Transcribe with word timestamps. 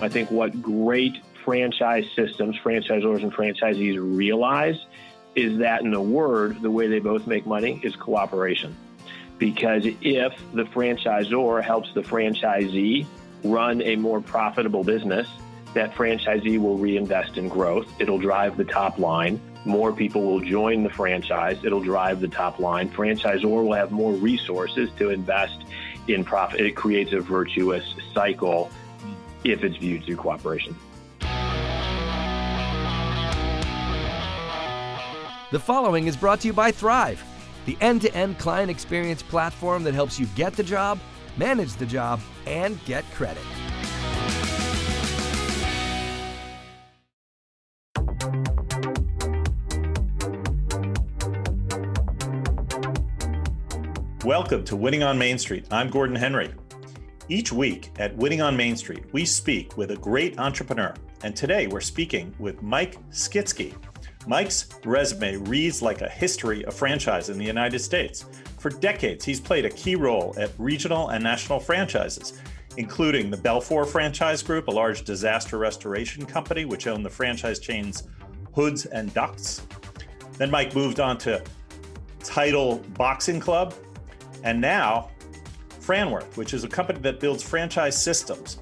I 0.00 0.08
think 0.08 0.30
what 0.30 0.62
great 0.62 1.18
franchise 1.44 2.06
systems, 2.14 2.56
franchisors 2.58 3.22
and 3.22 3.32
franchisees 3.32 3.98
realize 3.98 4.78
is 5.34 5.58
that 5.58 5.82
in 5.82 5.94
a 5.94 6.00
word, 6.00 6.60
the 6.62 6.70
way 6.70 6.88
they 6.88 6.98
both 6.98 7.26
make 7.26 7.46
money 7.46 7.80
is 7.82 7.96
cooperation. 7.96 8.76
Because 9.38 9.84
if 9.86 10.34
the 10.52 10.64
franchisor 10.64 11.62
helps 11.62 11.92
the 11.94 12.02
franchisee 12.02 13.06
run 13.44 13.82
a 13.82 13.96
more 13.96 14.20
profitable 14.20 14.84
business, 14.84 15.28
that 15.74 15.94
franchisee 15.94 16.58
will 16.58 16.76
reinvest 16.76 17.36
in 17.36 17.48
growth. 17.48 17.86
It'll 17.98 18.18
drive 18.18 18.56
the 18.56 18.64
top 18.64 18.98
line. 18.98 19.40
More 19.64 19.92
people 19.92 20.22
will 20.22 20.40
join 20.40 20.82
the 20.82 20.90
franchise. 20.90 21.58
It'll 21.62 21.82
drive 21.82 22.20
the 22.20 22.28
top 22.28 22.58
line. 22.58 22.90
Franchisor 22.90 23.44
will 23.44 23.74
have 23.74 23.90
more 23.92 24.12
resources 24.12 24.90
to 24.98 25.10
invest 25.10 25.64
in 26.08 26.24
profit. 26.24 26.60
It 26.60 26.74
creates 26.74 27.12
a 27.12 27.20
virtuous 27.20 27.84
cycle 28.14 28.70
if 29.44 29.62
it's 29.64 29.76
viewed 29.76 30.04
through 30.04 30.16
cooperation. 30.16 30.76
The 35.50 35.58
following 35.58 36.06
is 36.06 36.16
brought 36.16 36.40
to 36.40 36.48
you 36.48 36.52
by 36.52 36.72
Thryv, 36.72 37.18
the 37.64 37.76
end 37.80 38.02
to 38.02 38.14
end 38.14 38.38
client 38.38 38.70
experience 38.70 39.22
platform 39.22 39.82
that 39.84 39.94
helps 39.94 40.18
you 40.20 40.26
get 40.36 40.52
the 40.52 40.62
job, 40.62 40.98
manage 41.38 41.72
the 41.74 41.86
job, 41.86 42.20
and 42.46 42.82
get 42.84 43.04
credit. 43.12 43.42
Welcome 54.24 54.64
to 54.64 54.76
Winning 54.76 55.02
on 55.02 55.16
Main 55.16 55.38
Street. 55.38 55.64
I'm 55.70 55.88
Gordon 55.88 56.14
Henry. 56.14 56.52
Each 57.30 57.52
week 57.52 57.90
at 57.98 58.16
Winning 58.16 58.40
on 58.40 58.56
Main 58.56 58.74
Street, 58.74 59.04
we 59.12 59.26
speak 59.26 59.76
with 59.76 59.90
a 59.90 59.96
great 59.96 60.38
entrepreneur. 60.38 60.94
And 61.22 61.36
today 61.36 61.66
we're 61.66 61.82
speaking 61.82 62.34
with 62.38 62.62
Mike 62.62 62.96
Skitsky. 63.10 63.74
Mike's 64.26 64.70
resume 64.82 65.36
reads 65.36 65.82
like 65.82 66.00
a 66.00 66.08
history 66.08 66.64
of 66.64 66.72
franchise 66.72 67.28
in 67.28 67.36
the 67.36 67.44
United 67.44 67.80
States. 67.80 68.24
For 68.58 68.70
decades, 68.70 69.26
he's 69.26 69.40
played 69.40 69.66
a 69.66 69.70
key 69.70 69.94
role 69.94 70.34
at 70.38 70.52
regional 70.56 71.10
and 71.10 71.22
national 71.22 71.60
franchises, 71.60 72.40
including 72.78 73.30
the 73.30 73.36
Belfor 73.36 73.86
Franchise 73.86 74.42
Group, 74.42 74.68
a 74.68 74.70
large 74.70 75.04
disaster 75.04 75.58
restoration 75.58 76.24
company 76.24 76.64
which 76.64 76.86
owned 76.86 77.04
the 77.04 77.10
franchise 77.10 77.58
chains 77.58 78.08
HOODZ 78.54 78.86
and 78.86 79.12
DUCTZ. 79.12 79.60
Then 80.38 80.50
Mike 80.50 80.74
moved 80.74 80.98
on 80.98 81.18
to 81.18 81.44
Title 82.20 82.78
Boxing 82.96 83.38
Club, 83.38 83.74
and 84.44 84.58
now 84.58 85.10
Franworth, 85.88 86.36
which 86.36 86.52
is 86.52 86.64
a 86.64 86.68
company 86.68 86.98
that 87.00 87.18
builds 87.18 87.42
franchise 87.42 88.00
systems. 88.00 88.58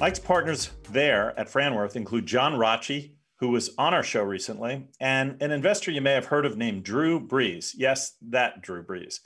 Mike's 0.00 0.18
partners 0.18 0.72
there 0.90 1.38
at 1.38 1.46
Franworth 1.46 1.94
include 1.94 2.26
John 2.26 2.58
Rotche, 2.58 3.12
who 3.36 3.50
was 3.50 3.70
on 3.78 3.94
our 3.94 4.02
show 4.02 4.24
recently, 4.24 4.88
and 4.98 5.40
an 5.40 5.52
investor 5.52 5.92
you 5.92 6.00
may 6.00 6.10
have 6.10 6.26
heard 6.26 6.44
of 6.44 6.56
named 6.56 6.82
Drew 6.82 7.24
Brees. 7.24 7.74
Yes, 7.76 8.16
that 8.20 8.62
Drew 8.62 8.82
Brees. 8.82 9.20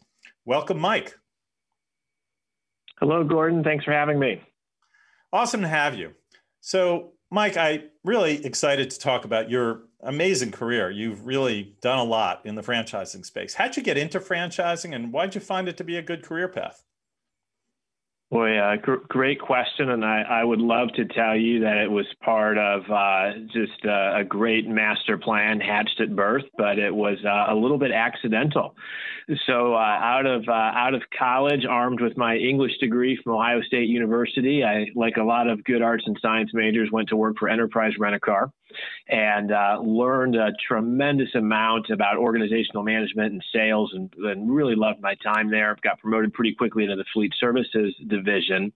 Welcome, 0.45 0.79
Mike. 0.79 1.17
Hello, 3.01 3.25
Gordon. 3.25 3.65
Thanks 3.65 3.87
for 3.87 3.93
having 3.93 4.19
me. 4.19 4.43
Awesome 5.33 5.63
to 5.63 5.69
have 5.69 5.95
you. 5.95 6.13
So, 6.61 7.13
Mike, 7.31 7.57
I 7.57 7.85
really 8.05 8.45
excited 8.45 8.91
to 8.91 8.99
talk 8.99 9.25
about 9.25 9.49
your 9.49 9.85
amazing 10.07 10.53
career. 10.53 10.91
You've 10.91 11.27
really 11.27 11.75
done 11.83 11.99
a 11.99 12.05
lot 12.05 12.41
in 12.45 12.55
the 12.55 12.63
franchising 12.63 13.25
space. 13.25 13.55
How'd 13.55 13.77
you 13.77 13.83
get 13.83 13.99
into 13.99 14.21
franchising 14.21 14.95
and 14.95 15.13
why'd 15.13 15.35
you 15.35 15.41
find 15.41 15.69
it 15.69 15.77
to 15.77 15.85
be 15.85 15.97
a 15.97 16.03
good 16.03 16.23
career 16.23 16.49
path? 16.49 16.85
Boy, 18.29 18.59
uh, 18.59 18.77
gr- 18.77 19.07
great 19.09 19.41
question, 19.41 19.91
and 19.91 20.05
I, 20.05 20.23
I, 20.23 20.43
would 20.43 20.61
love 20.61 20.89
to 20.97 21.05
tell 21.05 21.37
you 21.37 21.61
that 21.61 21.77
it 21.77 21.89
was 21.89 22.07
part 22.25 22.59
of 22.59 22.83
uh, 22.91 23.39
just 23.53 23.87
uh, 23.87 24.19
a 24.19 24.25
great 24.25 24.67
master 24.67 25.17
plan 25.17 25.61
hatched 25.61 26.01
at 26.01 26.17
birth, 26.17 26.43
but 26.59 26.77
it 26.77 26.93
was 26.93 27.19
uh, 27.25 27.53
a 27.53 27.55
little 27.55 27.79
bit 27.79 27.93
accidental. 27.93 28.75
So, 29.47 29.75
uh, 29.75 29.79
out 29.79 30.27
of 30.27 30.43
uh, 30.49 30.53
out 30.53 30.95
of 30.95 31.03
college, 31.17 31.65
armed 31.71 32.01
with 32.01 32.17
my 32.17 32.35
English 32.35 32.79
degree 32.79 33.17
from 33.23 33.35
Ohio 33.35 33.63
State 33.63 33.89
University, 33.89 34.65
I, 34.65 34.87
like 34.97 35.19
a 35.19 35.25
lot 35.25 35.49
of 35.49 35.63
good 35.63 35.81
arts 35.81 36.03
and 36.07 36.19
science 36.21 36.51
majors, 36.53 36.91
went 36.91 37.09
to 37.11 37.17
work 37.17 37.37
for 37.39 37.49
Enterprise 37.49 37.93
Rent 37.97 38.17
a 38.17 38.21
Car 38.21 38.51
and 39.09 39.53
uh, 39.53 39.79
learned 39.83 40.35
a 40.35 40.53
tremendous 40.67 41.35
amount 41.35 41.91
about 41.91 42.17
organizational 42.17 42.83
management 42.83 43.33
and 43.33 43.45
sales 43.53 43.93
and, 43.95 44.13
and, 44.19 44.47
really 44.57 44.75
loved 44.75 45.01
my 45.01 45.15
time 45.17 45.51
there. 45.51 45.77
Got 45.83 46.01
promoted 46.01 46.33
pretty 46.33 46.55
quickly 46.55 46.85
into 46.85 46.97
the 46.97 47.05
fleet 47.13 47.33
services 47.39 47.95
division. 48.07 48.73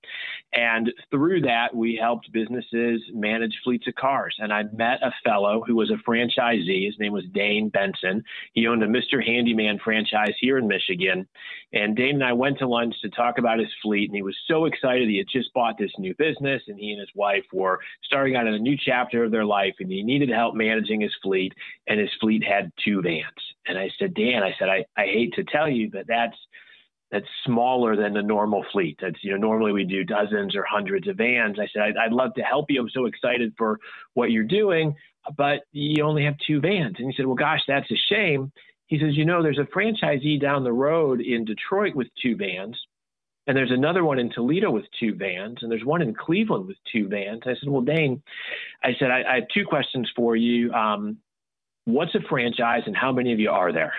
And 0.53 0.93
through 1.10 1.43
that, 1.43 1.75
we 1.75 1.99
helped 2.00 2.33
businesses 2.33 3.00
manage 3.12 3.55
fleets 3.65 3.87
of 3.87 3.94
cars. 3.94 4.34
And 4.39 4.53
I 4.53 4.65
met 4.72 5.03
a 5.03 5.12
fellow 5.25 5.62
who 5.66 5.77
was 5.77 5.91
a 5.91 6.09
franchisee. 6.09 6.87
His 6.87 6.99
name 6.99 7.12
was 7.12 7.25
Dane 7.33 7.69
Benson. 7.69 8.25
He 8.53 8.66
owned 8.66 8.83
a 8.83 8.89
Mr. 8.89 9.25
Handyman 9.25 9.78
franchise 9.83 10.34
here 10.41 10.59
in 10.59 10.66
Michigan. 10.66 11.27
And 11.72 11.97
Dane 11.97 12.16
and 12.16 12.25
I 12.25 12.33
went 12.33 12.59
to 12.59 12.66
lunch 12.66 12.94
to 13.03 13.10
talk 13.10 13.39
about 13.39 13.59
his 13.59 13.69
fleet. 13.83 14.09
And 14.09 14.16
he 14.16 14.22
was 14.22 14.37
so 14.47 14.65
excited. 14.65 15.09
He 15.09 15.19
had 15.19 15.28
just 15.31 15.53
bought 15.55 15.78
this 15.78 15.93
new 15.99 16.15
business, 16.15 16.62
and 16.66 16.78
he 16.78 16.91
and 16.91 17.00
his 17.00 17.10
wife 17.15 17.44
were 17.53 17.78
starting 18.05 18.37
out 18.37 18.47
in 18.47 18.55
a 18.55 18.59
new 18.59 18.77
chapter 18.77 19.25
of 19.25 19.31
their 19.31 19.44
life. 19.44 19.75
And 19.78 19.90
he 19.93 20.03
needed 20.03 20.31
help 20.31 20.55
managing 20.55 21.01
his 21.01 21.15
fleet, 21.23 21.53
and 21.87 22.01
his 22.01 22.11
fleet 22.21 22.45
had 22.45 22.73
two 22.84 23.03
vans. 23.03 23.25
And 23.67 23.78
I 23.78 23.91
said, 23.99 24.15
Dan, 24.15 24.43
I 24.43 24.55
said, 24.59 24.69
I, 24.69 24.84
I 24.97 25.06
hate 25.06 25.34
to 25.34 25.45
tell 25.45 25.69
you, 25.69 25.91
but 25.91 26.06
that's 26.06 26.37
that's 27.11 27.27
smaller 27.45 27.97
than 27.97 28.15
the 28.15 28.23
normal 28.23 28.65
fleet. 28.73 28.97
That's 29.03 29.23
you 29.23 29.33
know 29.33 29.37
normally 29.37 29.73
we 29.73 29.84
do 29.84 30.05
dozens 30.05 30.55
or 30.55 30.65
hundreds 30.65 31.09
of 31.09 31.17
vans. 31.17 31.59
I 31.59 31.67
said 31.73 31.83
I'd, 31.83 31.97
I'd, 31.97 32.12
love 32.12 32.34
to 32.34 32.43
help 32.43 32.67
you. 32.69 32.81
I'm 32.81 32.89
so 32.91 33.06
excited 33.06 33.53
for 33.59 33.78
what 34.15 34.31
you're 34.31 34.45
doing, 34.45 34.95
but 35.37 35.62
you 35.73 36.05
only 36.05 36.25
have 36.25 36.37
two 36.47 36.61
vans. 36.61 36.97
And 36.99 37.11
he 37.11 37.17
said, 37.17 37.27
well, 37.27 37.34
gosh, 37.34 37.61
that's 37.67 37.91
a 37.91 37.97
shame. 38.09 38.53
He 38.87 38.99
says, 38.99 39.17
you 39.17 39.25
know, 39.25 39.43
there's 39.43 39.59
a 39.59 39.77
franchisee 39.77 40.41
down 40.41 40.65
the 40.65 40.72
road 40.72 41.21
in 41.21 41.45
Detroit 41.45 41.95
with 41.95 42.09
two 42.21 42.37
vans, 42.37 42.77
and 43.50 43.56
there's 43.56 43.72
another 43.72 44.05
one 44.05 44.21
in 44.21 44.31
Toledo 44.31 44.71
with 44.71 44.84
two 45.00 45.12
vans, 45.12 45.59
and 45.61 45.72
there's 45.72 45.84
one 45.84 46.03
in 46.03 46.15
Cleveland 46.15 46.69
with 46.69 46.77
two 46.93 47.09
vans. 47.09 47.43
I 47.44 47.55
said, 47.59 47.69
Well, 47.69 47.83
Dane, 47.83 48.22
I 48.81 48.91
said, 48.97 49.11
I, 49.11 49.25
I 49.28 49.34
have 49.41 49.49
two 49.53 49.65
questions 49.65 50.09
for 50.15 50.37
you. 50.37 50.72
Um, 50.72 51.16
what's 51.84 52.15
a 52.15 52.21
franchise 52.28 52.83
and 52.87 52.97
how 52.97 53.10
many 53.10 53.33
of 53.33 53.41
you 53.41 53.50
are 53.50 53.72
there? 53.72 53.93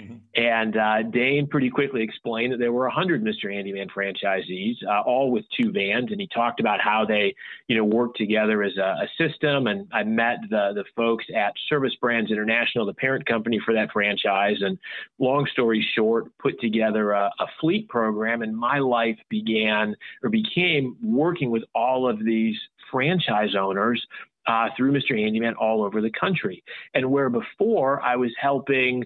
Mm-hmm. 0.00 0.16
And 0.34 0.76
uh, 0.76 1.02
Dane 1.10 1.46
pretty 1.46 1.70
quickly 1.70 2.02
explained 2.02 2.52
that 2.52 2.58
there 2.58 2.72
were 2.72 2.84
100 2.84 3.22
Mr. 3.22 3.52
Handyman 3.52 3.88
franchisees, 3.88 4.76
uh, 4.86 5.02
all 5.02 5.30
with 5.30 5.44
two 5.56 5.72
vans, 5.72 6.10
and 6.10 6.20
he 6.20 6.28
talked 6.28 6.60
about 6.60 6.80
how 6.80 7.04
they, 7.06 7.34
you 7.68 7.76
know, 7.76 7.84
work 7.84 8.14
together 8.14 8.62
as 8.62 8.76
a, 8.76 8.80
a, 9.04 9.08
system. 9.18 9.66
And 9.66 9.88
I 9.92 10.04
met 10.04 10.38
the 10.48 10.72
the 10.74 10.84
folks 10.96 11.24
at 11.34 11.52
Service 11.68 11.94
Brands 12.00 12.30
International, 12.30 12.86
the 12.86 12.94
parent 12.94 13.26
company 13.26 13.60
for 13.64 13.74
that 13.74 13.90
franchise. 13.92 14.56
And 14.60 14.78
long 15.18 15.46
story 15.52 15.86
short, 15.94 16.26
put 16.38 16.60
together 16.60 17.12
a, 17.12 17.30
a 17.40 17.46
fleet 17.60 17.88
program, 17.88 18.42
and 18.42 18.56
my 18.56 18.78
life 18.78 19.18
began 19.28 19.96
or 20.22 20.30
became 20.30 20.96
working 21.02 21.50
with 21.50 21.64
all 21.74 22.08
of 22.08 22.24
these 22.24 22.56
franchise 22.90 23.54
owners 23.58 24.04
uh, 24.48 24.68
through 24.76 24.92
Mr. 24.92 25.16
Handyman 25.16 25.54
all 25.54 25.84
over 25.84 26.00
the 26.00 26.10
country. 26.10 26.64
And 26.94 27.10
where 27.10 27.28
before 27.28 28.00
I 28.00 28.16
was 28.16 28.30
helping 28.40 29.04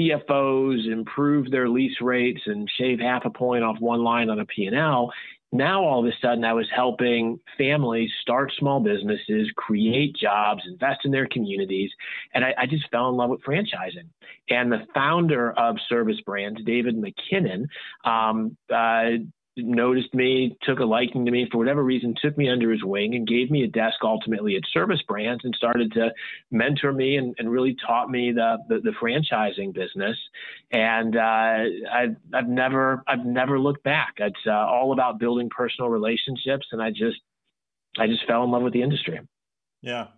CFOs 0.00 0.90
improve 0.90 1.50
their 1.50 1.68
lease 1.68 2.00
rates 2.00 2.40
and 2.46 2.68
shave 2.78 3.00
half 3.00 3.24
a 3.24 3.30
point 3.30 3.64
off 3.64 3.78
one 3.80 4.02
line 4.02 4.30
on 4.30 4.40
a 4.40 4.46
P&L. 4.46 5.12
Now 5.52 5.84
all 5.84 6.00
of 6.00 6.06
a 6.06 6.16
sudden 6.22 6.44
I 6.44 6.52
was 6.52 6.68
helping 6.74 7.40
families 7.58 8.10
start 8.22 8.52
small 8.56 8.80
businesses, 8.80 9.50
create 9.56 10.14
jobs, 10.16 10.62
invest 10.66 11.00
in 11.04 11.10
their 11.10 11.26
communities. 11.26 11.90
And 12.34 12.44
I, 12.44 12.54
I 12.56 12.66
just 12.66 12.88
fell 12.90 13.08
in 13.08 13.16
love 13.16 13.30
with 13.30 13.42
franchising. 13.42 14.08
And 14.48 14.70
the 14.70 14.86
founder 14.94 15.52
of 15.52 15.76
Service 15.88 16.20
Brands, 16.24 16.60
David 16.64 16.96
McKinnon, 16.96 17.66
um, 18.04 18.56
uh, 18.72 19.24
noticed 19.56 20.14
me, 20.14 20.56
took 20.62 20.78
a 20.78 20.84
liking 20.84 21.24
to 21.24 21.30
me 21.30 21.48
for 21.50 21.58
whatever 21.58 21.82
reason, 21.82 22.14
took 22.20 22.36
me 22.38 22.48
under 22.48 22.70
his 22.70 22.84
wing 22.84 23.14
and 23.14 23.26
gave 23.26 23.50
me 23.50 23.64
a 23.64 23.68
desk 23.68 23.96
ultimately 24.02 24.56
at 24.56 24.62
Service 24.72 25.02
Brands 25.06 25.44
and 25.44 25.54
started 25.54 25.92
to 25.92 26.10
mentor 26.50 26.92
me 26.92 27.16
and, 27.16 27.34
and 27.38 27.50
really 27.50 27.76
taught 27.86 28.10
me 28.10 28.32
the, 28.32 28.58
the, 28.68 28.80
the 28.80 28.92
franchising 29.02 29.74
business. 29.74 30.16
And 30.70 31.16
uh, 31.16 31.64
I've, 31.92 32.16
I've 32.32 32.48
never 32.48 33.02
I've 33.06 33.24
never 33.24 33.58
looked 33.58 33.82
back. 33.82 34.14
It's 34.18 34.36
uh, 34.46 34.52
all 34.52 34.92
about 34.92 35.18
building 35.18 35.50
personal 35.50 35.90
relationships, 35.90 36.66
and 36.72 36.80
I 36.80 36.90
just 36.90 37.18
I 37.98 38.06
just 38.06 38.26
fell 38.26 38.44
in 38.44 38.50
love 38.50 38.62
with 38.62 38.72
the 38.72 38.82
industry. 38.82 39.20
Yeah. 39.82 40.08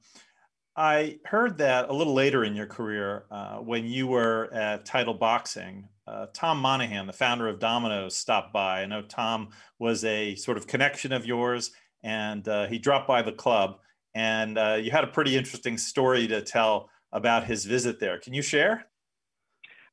I 0.74 1.18
heard 1.26 1.58
that 1.58 1.90
a 1.90 1.92
little 1.92 2.14
later 2.14 2.44
in 2.44 2.56
your 2.56 2.66
career 2.66 3.24
uh, 3.30 3.56
when 3.56 3.86
you 3.86 4.06
were 4.06 4.48
at 4.54 4.86
Title 4.86 5.12
Boxing 5.12 5.88
uh, 6.06 6.26
Tom 6.34 6.58
Monaghan, 6.58 7.06
the 7.06 7.12
founder 7.12 7.48
of 7.48 7.58
Domino's, 7.58 8.16
stopped 8.16 8.52
by. 8.52 8.82
I 8.82 8.86
know 8.86 9.02
Tom 9.02 9.50
was 9.78 10.04
a 10.04 10.34
sort 10.34 10.56
of 10.56 10.66
connection 10.66 11.12
of 11.12 11.26
yours, 11.26 11.70
and 12.02 12.46
uh, 12.48 12.66
he 12.66 12.78
dropped 12.78 13.06
by 13.06 13.22
the 13.22 13.32
club. 13.32 13.78
And 14.14 14.58
uh, 14.58 14.78
you 14.80 14.90
had 14.90 15.04
a 15.04 15.08
pretty 15.08 15.36
interesting 15.36 15.78
story 15.78 16.26
to 16.28 16.42
tell 16.42 16.90
about 17.12 17.44
his 17.44 17.64
visit 17.64 18.00
there. 18.00 18.18
Can 18.18 18.34
you 18.34 18.42
share? 18.42 18.86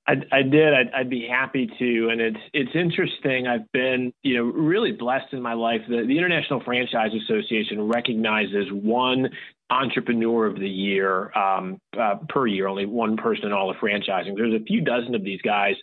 I, 0.08 0.16
I 0.32 0.42
did. 0.42 0.74
I'd, 0.74 0.92
I'd, 0.92 1.10
be 1.10 1.28
happy 1.30 1.70
to. 1.78 2.10
And 2.10 2.20
it's 2.20 2.40
it's 2.54 2.72
interesting. 2.74 3.48
I've 3.48 3.72
been 3.72 4.12
you 4.24 4.38
know 4.38 4.44
really 4.44 4.92
blessed 4.92 5.34
in 5.34 5.42
my 5.42 5.54
life. 5.54 5.82
The, 5.88 6.04
the 6.08 6.18
International 6.18 6.62
Franchise 6.64 7.12
Association 7.24 7.88
recognizes 7.88 8.72
one 8.72 9.30
entrepreneur 9.70 10.48
of 10.48 10.56
the 10.56 10.70
year 10.70 11.32
um, 11.38 11.80
uh, 12.00 12.16
per 12.28 12.48
year, 12.48 12.68
only 12.68 12.86
one 12.86 13.18
person 13.18 13.46
in 13.46 13.54
all 13.54 13.70
of 13.70 13.78
franchising. 13.78 14.36
There's 14.36 14.60
a 14.60 14.64
few 14.64 14.82
dozen 14.82 15.14
of 15.14 15.24
these 15.24 15.42
guys 15.42 15.76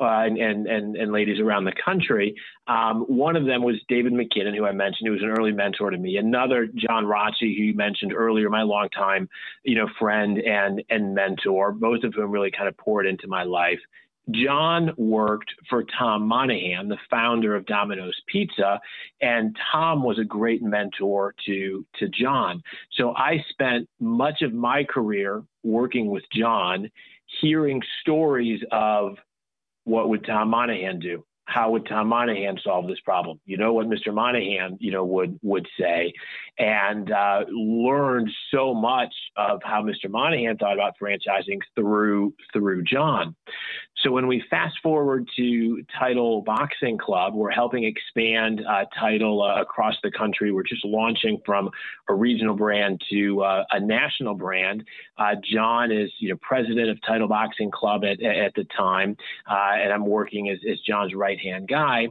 uh, 0.00 0.04
and, 0.04 0.38
and, 0.38 0.96
and 0.96 1.12
ladies 1.12 1.40
around 1.40 1.64
the 1.64 1.74
country. 1.84 2.34
Um, 2.66 3.02
one 3.02 3.36
of 3.36 3.44
them 3.44 3.62
was 3.62 3.76
David 3.88 4.14
McKinnon, 4.14 4.56
who 4.56 4.64
I 4.64 4.72
mentioned, 4.72 5.06
who 5.06 5.12
was 5.12 5.22
an 5.22 5.28
early 5.28 5.52
mentor 5.52 5.90
to 5.90 5.98
me. 5.98 6.16
Another, 6.16 6.66
John 6.74 7.04
Rotche, 7.04 7.40
who 7.40 7.46
you 7.46 7.74
mentioned 7.74 8.14
earlier, 8.14 8.48
my 8.48 8.62
longtime, 8.62 9.28
you 9.62 9.74
know, 9.74 9.88
friend 9.98 10.38
and 10.38 10.82
and 10.88 11.14
mentor. 11.14 11.72
Both 11.72 12.04
of 12.04 12.14
whom 12.14 12.30
really 12.30 12.50
kind 12.50 12.68
of 12.68 12.76
poured 12.78 13.06
into 13.06 13.26
my 13.26 13.42
life. 13.42 13.80
John 14.30 14.90
worked 14.96 15.52
for 15.68 15.84
Tom 15.98 16.26
Monaghan, 16.26 16.88
the 16.88 16.98
founder 17.10 17.54
of 17.54 17.66
Domino's 17.66 18.18
Pizza, 18.26 18.80
and 19.20 19.56
Tom 19.70 20.02
was 20.02 20.18
a 20.18 20.24
great 20.24 20.62
mentor 20.62 21.34
to, 21.46 21.84
to 21.98 22.08
John. 22.08 22.62
So 22.92 23.14
I 23.16 23.44
spent 23.50 23.88
much 24.00 24.42
of 24.42 24.52
my 24.52 24.84
career 24.84 25.42
working 25.62 26.06
with 26.06 26.24
John, 26.32 26.90
hearing 27.40 27.82
stories 28.00 28.62
of 28.72 29.16
what 29.84 30.08
would 30.08 30.24
Tom 30.24 30.48
Monaghan 30.48 30.98
do? 31.00 31.24
how 31.46 31.70
would 31.70 31.86
Tom 31.86 32.08
Monaghan 32.08 32.58
solve 32.62 32.86
this 32.86 33.00
problem? 33.00 33.38
You 33.44 33.56
know 33.56 33.72
what 33.72 33.86
Mr. 33.86 34.12
Monaghan, 34.12 34.78
you 34.80 34.90
know, 34.90 35.04
would 35.04 35.38
would 35.42 35.66
say, 35.78 36.12
and 36.58 37.10
uh, 37.10 37.44
learned 37.50 38.30
so 38.50 38.74
much 38.74 39.14
of 39.36 39.60
how 39.62 39.82
Mr. 39.82 40.10
Monaghan 40.10 40.56
thought 40.56 40.74
about 40.74 40.94
franchising 41.00 41.60
through 41.74 42.34
through 42.52 42.84
John. 42.84 43.34
So 44.02 44.10
when 44.10 44.26
we 44.26 44.42
fast 44.50 44.76
forward 44.82 45.28
to 45.36 45.82
Title 45.98 46.42
Boxing 46.42 46.98
Club, 46.98 47.34
we're 47.34 47.50
helping 47.50 47.84
expand 47.84 48.60
uh, 48.68 48.84
Title 48.98 49.42
uh, 49.42 49.60
across 49.60 49.94
the 50.02 50.10
country. 50.10 50.52
We're 50.52 50.64
just 50.64 50.84
launching 50.84 51.40
from 51.46 51.70
a 52.08 52.14
regional 52.14 52.56
brand 52.56 53.00
to 53.10 53.42
uh, 53.42 53.64
a 53.70 53.80
national 53.80 54.34
brand. 54.34 54.84
Uh, 55.16 55.36
John 55.52 55.92
is, 55.92 56.10
you 56.18 56.30
know, 56.30 56.38
president 56.42 56.90
of 56.90 56.98
Title 57.06 57.28
Boxing 57.28 57.70
Club 57.70 58.04
at, 58.04 58.22
at 58.22 58.54
the 58.54 58.64
time, 58.76 59.16
uh, 59.48 59.74
and 59.74 59.92
I'm 59.92 60.06
working 60.06 60.50
as, 60.50 60.58
as 60.70 60.78
John's 60.80 61.14
right 61.14 61.38
hand 61.38 61.68
guy. 61.68 62.08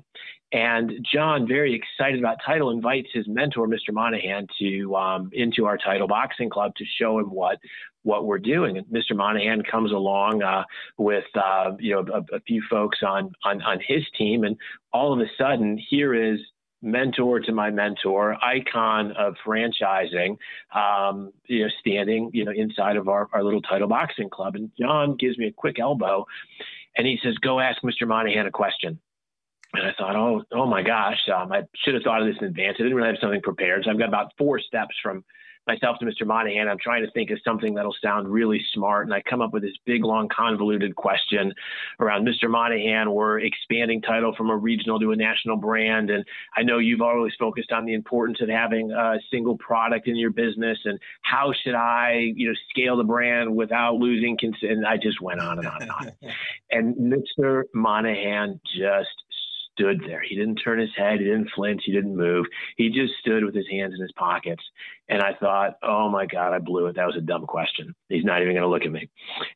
And 0.53 1.05
John, 1.11 1.47
very 1.47 1.73
excited 1.73 2.19
about 2.19 2.37
title, 2.45 2.69
invites 2.69 3.07
his 3.11 3.27
mentor, 3.27 3.67
Mr. 3.67 3.91
Monaghan, 3.91 4.45
to 4.59 4.95
um, 4.95 5.31
into 5.33 5.65
our 5.65 5.79
title 5.79 6.07
boxing 6.07 6.51
club 6.51 6.75
to 6.75 6.85
show 6.99 7.17
him 7.17 7.31
what 7.31 7.57
what 8.03 8.25
we're 8.25 8.39
doing. 8.39 8.77
And 8.77 8.85
Mr. 8.87 9.15
Monaghan 9.15 9.63
comes 9.63 9.91
along 9.91 10.43
uh, 10.43 10.63
with 10.97 11.25
uh, 11.35 11.71
you 11.79 11.95
know 11.95 12.05
a, 12.13 12.35
a, 12.35 12.39
few 12.41 12.61
folks 12.69 12.99
on, 13.05 13.31
on 13.43 13.61
on 13.63 13.79
his 13.85 14.03
team, 14.17 14.43
and 14.43 14.57
all 14.91 15.13
of 15.13 15.19
a 15.19 15.29
sudden, 15.37 15.77
here 15.89 16.13
is 16.13 16.39
mentor 16.81 17.39
to 17.39 17.53
my 17.53 17.71
mentor, 17.71 18.35
icon 18.43 19.13
of 19.13 19.35
franchising, 19.45 20.37
um, 20.75 21.31
you 21.47 21.63
know, 21.63 21.69
standing 21.79 22.29
you 22.33 22.45
know 22.45 22.51
inside 22.51 22.97
of 22.97 23.07
our, 23.07 23.29
our 23.33 23.43
little 23.43 23.61
title 23.61 23.87
boxing 23.87 24.29
club. 24.29 24.55
And 24.55 24.69
John 24.79 25.15
gives 25.15 25.37
me 25.37 25.47
a 25.47 25.51
quick 25.51 25.79
elbow, 25.79 26.25
and 26.95 27.07
he 27.07 27.17
says, 27.23 27.37
"Go 27.39 27.59
ask 27.59 27.81
Mr. 27.81 28.07
Monaghan 28.07 28.45
a 28.45 28.51
question." 28.51 28.99
And 29.75 29.87
I 29.87 29.93
thought, 29.97 30.15
oh, 30.15 30.43
oh 30.51 30.67
my 30.67 30.83
gosh, 30.83 31.17
um, 31.35 31.51
I 31.51 31.63
should 31.83 31.95
have 31.95 32.03
thought 32.03 32.21
of 32.21 32.27
this 32.27 32.37
in 32.39 32.45
advance. 32.45 32.75
I 32.77 32.83
didn't 32.83 32.93
really 32.93 33.09
have 33.09 33.17
something 33.19 33.41
prepared. 33.41 33.83
So 33.83 33.89
I've 33.89 33.97
got 33.97 34.07
about 34.07 34.31
four 34.37 34.59
steps 34.59 34.95
from 35.01 35.25
myself 35.67 35.97
to 35.99 36.05
Mr. 36.05 36.25
Monaghan, 36.25 36.67
I'm 36.67 36.77
trying 36.79 37.05
to 37.05 37.11
think 37.11 37.31
of 37.31 37.39
something 37.43 37.73
that'll 37.73 37.95
sound 38.01 38.27
really 38.27 38.61
smart. 38.73 39.07
And 39.07 39.13
I 39.13 39.21
come 39.21 39.41
up 39.41 39.53
with 39.53 39.63
this 39.63 39.75
big, 39.85 40.03
long, 40.03 40.27
convoluted 40.29 40.95
question 40.95 41.53
around 41.99 42.27
Mr. 42.27 42.49
Monaghan. 42.49 43.11
We're 43.11 43.39
expanding 43.39 44.01
title 44.01 44.33
from 44.35 44.49
a 44.49 44.57
regional 44.57 44.99
to 44.99 45.11
a 45.11 45.15
national 45.15 45.57
brand. 45.57 46.09
And 46.09 46.25
I 46.55 46.63
know 46.63 46.79
you've 46.79 47.01
always 47.01 47.33
focused 47.39 47.71
on 47.71 47.85
the 47.85 47.93
importance 47.93 48.41
of 48.41 48.49
having 48.49 48.91
a 48.91 49.15
single 49.31 49.57
product 49.57 50.07
in 50.07 50.15
your 50.15 50.31
business. 50.31 50.77
And 50.85 50.99
how 51.21 51.53
should 51.63 51.75
I, 51.75 52.31
you 52.35 52.49
know, 52.49 52.55
scale 52.69 52.97
the 52.97 53.03
brand 53.03 53.55
without 53.55 53.95
losing 53.95 54.37
consent? 54.37 54.73
And 54.73 54.85
I 54.85 54.97
just 54.97 55.21
went 55.21 55.39
on 55.39 55.59
and 55.59 55.67
on 55.67 55.81
and 55.81 55.91
on. 55.91 56.11
and 56.71 56.95
Mr. 56.95 57.63
Monaghan 57.73 58.59
just 58.65 59.22
stood 59.73 60.01
there. 60.05 60.21
He 60.21 60.35
didn't 60.35 60.55
turn 60.55 60.79
his 60.79 60.89
head. 60.95 61.19
He 61.19 61.25
didn't 61.25 61.51
flinch. 61.55 61.81
He 61.85 61.91
didn't 61.91 62.15
move. 62.15 62.45
He 62.77 62.89
just 62.89 63.13
stood 63.19 63.43
with 63.43 63.55
his 63.55 63.67
hands 63.69 63.93
in 63.95 64.01
his 64.01 64.11
pockets. 64.13 64.63
And 65.09 65.21
I 65.21 65.33
thought, 65.39 65.77
oh 65.83 66.09
my 66.09 66.25
God, 66.25 66.53
I 66.53 66.59
blew 66.59 66.87
it. 66.87 66.95
That 66.95 67.07
was 67.07 67.17
a 67.17 67.21
dumb 67.21 67.45
question. 67.45 67.93
He's 68.09 68.23
not 68.23 68.41
even 68.41 68.53
going 68.53 68.63
to 68.63 68.69
look 68.69 68.85
at 68.85 68.91
me. 68.91 69.09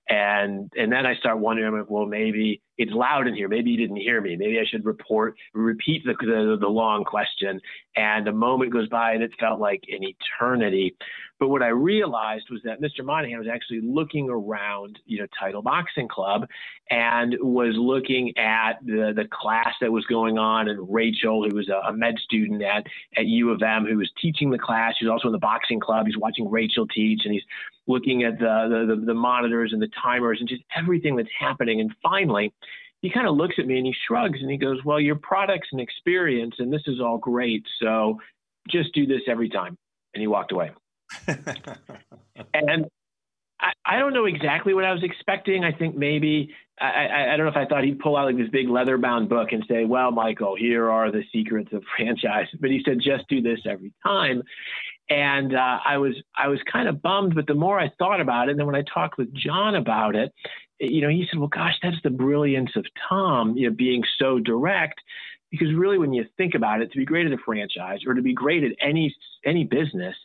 And 0.09 0.71
and 0.75 0.91
then 0.91 1.05
I 1.05 1.15
start 1.15 1.39
wondering, 1.39 1.85
well, 1.87 2.05
maybe 2.05 2.61
it's 2.77 2.91
loud 2.91 3.27
in 3.27 3.35
here. 3.35 3.47
Maybe 3.47 3.71
he 3.71 3.77
didn't 3.77 3.97
hear 3.97 4.21
me. 4.21 4.35
Maybe 4.35 4.59
I 4.59 4.65
should 4.69 4.85
report, 4.85 5.35
repeat 5.53 6.03
the, 6.05 6.13
the, 6.19 6.57
the 6.59 6.67
long 6.67 7.03
question. 7.03 7.59
And 7.95 8.27
a 8.27 8.33
moment 8.33 8.71
goes 8.71 8.87
by 8.89 9.13
and 9.13 9.23
it 9.23 9.31
felt 9.39 9.59
like 9.59 9.83
an 9.89 10.03
eternity. 10.03 10.95
But 11.39 11.49
what 11.49 11.61
I 11.61 11.67
realized 11.67 12.45
was 12.49 12.61
that 12.63 12.81
Mr. 12.81 13.05
Monaghan 13.05 13.37
was 13.37 13.47
actually 13.51 13.81
looking 13.81 14.29
around, 14.29 14.99
you 15.05 15.19
know, 15.19 15.27
Title 15.39 15.61
Boxing 15.61 16.07
Club 16.07 16.47
and 16.89 17.35
was 17.41 17.75
looking 17.77 18.35
at 18.37 18.73
the, 18.83 19.13
the 19.15 19.27
class 19.31 19.73
that 19.81 19.91
was 19.91 20.05
going 20.05 20.37
on. 20.37 20.67
And 20.67 20.91
Rachel, 20.91 21.47
who 21.47 21.55
was 21.55 21.69
a, 21.69 21.87
a 21.87 21.93
med 21.93 22.15
student 22.23 22.63
at, 22.63 22.85
at 23.17 23.25
U 23.25 23.51
of 23.51 23.61
M, 23.61 23.85
who 23.85 23.97
was 23.97 24.11
teaching 24.19 24.49
the 24.49 24.57
class, 24.57 24.95
she 24.97 25.05
was 25.05 25.11
also 25.11 25.27
in 25.27 25.31
the 25.31 25.39
boxing 25.39 25.79
club. 25.79 26.07
He's 26.07 26.17
watching 26.17 26.49
Rachel 26.49 26.87
teach 26.87 27.21
and 27.23 27.33
he's 27.33 27.43
looking 27.87 28.23
at 28.23 28.37
the, 28.39 28.85
the, 28.87 29.05
the 29.05 29.13
monitors 29.13 29.71
and 29.73 29.81
the 29.81 29.89
timers 30.01 30.39
and 30.39 30.47
just 30.47 30.63
everything 30.75 31.15
that's 31.15 31.29
happening. 31.39 31.79
And 31.81 31.93
finally, 32.03 32.53
he 33.01 33.09
kind 33.09 33.27
of 33.27 33.35
looks 33.35 33.55
at 33.57 33.65
me 33.65 33.77
and 33.77 33.85
he 33.85 33.95
shrugs 34.07 34.39
and 34.41 34.51
he 34.51 34.57
goes, 34.57 34.83
Well, 34.83 34.99
your 34.99 35.15
product's 35.15 35.69
an 35.71 35.79
experience 35.79 36.55
and 36.59 36.71
this 36.71 36.83
is 36.87 36.99
all 36.99 37.17
great. 37.17 37.63
So 37.81 38.19
just 38.69 38.93
do 38.93 39.05
this 39.05 39.21
every 39.27 39.49
time. 39.49 39.77
And 40.13 40.21
he 40.21 40.27
walked 40.27 40.51
away. 40.51 40.71
and 42.53 42.87
I, 43.59 43.71
I, 43.85 43.99
don't 43.99 44.13
know 44.13 44.25
exactly 44.25 44.73
what 44.73 44.83
I 44.83 44.93
was 44.93 45.03
expecting. 45.03 45.63
I 45.63 45.71
think 45.71 45.95
maybe 45.95 46.53
I, 46.79 46.85
I, 46.85 47.33
I, 47.33 47.37
don't 47.37 47.45
know 47.45 47.51
if 47.51 47.57
I 47.57 47.65
thought 47.65 47.83
he'd 47.83 47.99
pull 47.99 48.17
out 48.17 48.25
like 48.25 48.37
this 48.37 48.49
big 48.49 48.67
leather 48.69 48.97
bound 48.97 49.29
book 49.29 49.51
and 49.51 49.63
say, 49.69 49.85
"Well, 49.85 50.11
Michael, 50.11 50.55
here 50.55 50.89
are 50.89 51.11
the 51.11 51.23
secrets 51.31 51.69
of 51.71 51.83
franchise." 51.97 52.47
But 52.59 52.69
he 52.69 52.81
said, 52.85 52.99
"Just 53.01 53.27
do 53.29 53.41
this 53.41 53.59
every 53.65 53.93
time." 54.05 54.43
And 55.09 55.55
uh, 55.55 55.79
I 55.85 55.97
was 55.97 56.15
I 56.37 56.49
was 56.49 56.59
kind 56.71 56.89
of 56.89 57.01
bummed, 57.01 57.35
but 57.35 57.47
the 57.47 57.53
more 57.53 57.79
I 57.79 57.91
thought 57.97 58.19
about 58.19 58.47
it, 58.47 58.51
and 58.51 58.59
then 58.59 58.65
when 58.65 58.75
I 58.75 58.83
talked 58.83 59.17
with 59.17 59.33
John 59.33 59.75
about 59.75 60.15
it, 60.15 60.33
you 60.79 61.01
know, 61.01 61.09
he 61.09 61.25
said, 61.29 61.39
"Well, 61.39 61.47
gosh, 61.47 61.75
that's 61.81 62.01
the 62.03 62.09
brilliance 62.09 62.71
of 62.75 62.85
Tom, 63.07 63.55
you 63.55 63.69
know, 63.69 63.75
being 63.75 64.03
so 64.19 64.39
direct." 64.39 64.99
Because 65.49 65.73
really, 65.73 65.97
when 65.97 66.11
you 66.11 66.25
think 66.35 66.55
about 66.55 66.81
it, 66.81 66.91
to 66.91 66.97
be 66.97 67.05
great 67.05 67.25
at 67.25 67.31
a 67.31 67.37
franchise 67.37 67.99
or 68.05 68.15
to 68.15 68.21
be 68.21 68.33
great 68.33 68.63
at 68.63 68.73
any 68.81 69.15
any 69.45 69.63
business, 69.63 70.15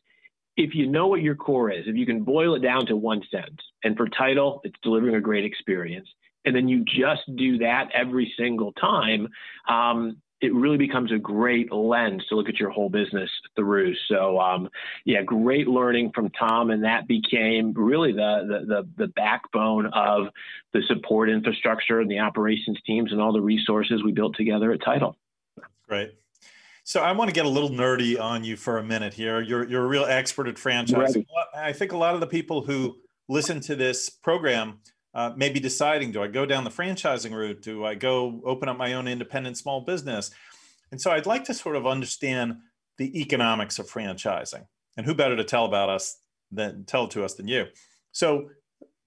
if 0.57 0.75
you 0.75 0.87
know 0.87 1.07
what 1.07 1.23
your 1.23 1.37
core 1.37 1.71
is, 1.71 1.85
if 1.87 1.97
you 1.97 2.05
can 2.05 2.25
boil 2.25 2.55
it 2.57 2.63
down 2.63 2.87
to 2.87 2.97
one 2.97 3.23
sentence, 3.31 3.61
and 3.85 3.97
for 3.97 4.09
title, 4.09 4.61
it's 4.65 4.77
delivering 4.83 5.15
a 5.15 5.21
great 5.21 5.45
experience, 5.45 6.09
and 6.45 6.55
then 6.55 6.69
you 6.69 6.85
just 6.85 7.23
do 7.37 7.59
that 7.59 7.89
every 7.95 8.33
single 8.37 8.73
time, 8.73 9.29
um, 9.69 10.17
it 10.43 10.53
really 10.53 10.77
becomes 10.77 11.13
a 11.13 11.19
great 11.19 11.73
lens 11.73 12.25
to 12.29 12.35
look 12.35 12.49
at 12.49 12.59
your 12.59 12.69
whole 12.69 12.91
business 12.91 13.31
through. 13.55 13.95
So, 14.09 14.41
um, 14.41 14.69
yeah, 15.05 15.23
great 15.23 15.69
learning 15.69 16.11
from 16.13 16.31
Tom, 16.31 16.71
and 16.71 16.83
that 16.83 17.07
became 17.07 17.73
really 17.75 18.13
the, 18.13 18.45
the, 18.49 18.67
the 18.67 18.89
the 19.05 19.07
backbone 19.09 19.87
of 19.87 20.27
the 20.73 20.83
support 20.89 21.31
infrastructure 21.31 22.01
and 22.01 22.11
the 22.11 22.19
operations 22.19 22.79
teams 22.85 23.13
and 23.13 23.21
all 23.21 23.33
the 23.33 23.41
resources 23.41 24.03
we 24.03 24.11
built 24.11 24.37
together 24.37 24.73
at 24.73 24.83
Title. 24.85 25.17
Great. 25.89 26.15
So 26.85 27.01
I 27.01 27.13
want 27.13 27.29
to 27.29 27.35
get 27.35 27.47
a 27.47 27.49
little 27.49 27.71
nerdy 27.71 28.21
on 28.21 28.43
you 28.43 28.57
for 28.57 28.79
a 28.79 28.83
minute 28.83 29.15
here. 29.15 29.41
You're 29.41 29.69
you're 29.69 29.85
a 29.85 29.89
real 29.89 30.05
expert 30.05 30.49
at 30.49 30.57
franchising. 30.57 31.25
I 31.55 31.73
think 31.73 31.93
a 31.93 31.97
lot 31.97 32.15
of 32.15 32.21
the 32.21 32.27
people 32.27 32.63
who 32.63 32.97
listen 33.29 33.61
to 33.61 33.77
this 33.77 34.11
program 34.11 34.81
uh, 35.15 35.33
may 35.37 35.51
be 35.51 35.61
deciding: 35.61 36.13
Do 36.13 36.23
I 36.23 36.29
go 36.29 36.47
down 36.47 36.65
the 36.65 36.71
franchising 36.71 37.33
route? 37.33 37.63
Do 37.63 37.85
I 37.85 37.95
go 37.95 38.41
open 38.45 38.69
up 38.69 38.77
my 38.77 38.95
own 38.95 39.09
independent 39.09 39.59
small 39.59 39.81
business? 39.81 40.31
And 40.91 41.01
so 41.01 41.11
I'd 41.11 41.27
like 41.27 41.45
to 41.45 41.55
sort 41.55 41.77
of 41.77 41.87
understand 41.87 42.59
the 42.99 43.21
economics 43.21 43.79
of 43.79 43.89
franchising. 43.89 44.67
And 44.97 45.07
who 45.07 45.15
better 45.15 45.37
to 45.37 45.45
tell 45.45 45.65
about 45.65 45.89
us 45.89 46.19
than 46.51 46.85
tell 46.85 47.09
to 47.09 47.25
us 47.25 47.35
than 47.35 47.49
you? 47.49 47.67
So, 48.13 48.51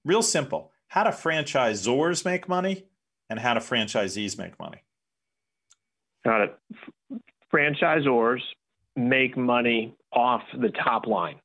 real 0.03 0.21
simple: 0.21 0.71
How 0.87 1.03
do 1.03 1.11
franchisors 1.11 2.25
make 2.25 2.49
money, 2.49 2.85
and 3.29 3.39
how 3.39 3.53
do 3.53 3.59
franchisees 3.59 4.37
make 4.37 4.59
money? 4.59 4.83
Got 6.23 6.41
it 6.41 6.59
franchisors 7.55 8.41
make 8.95 9.37
money 9.37 9.95
off 10.11 10.41
the 10.59 10.69
top 10.69 11.07
line. 11.07 11.35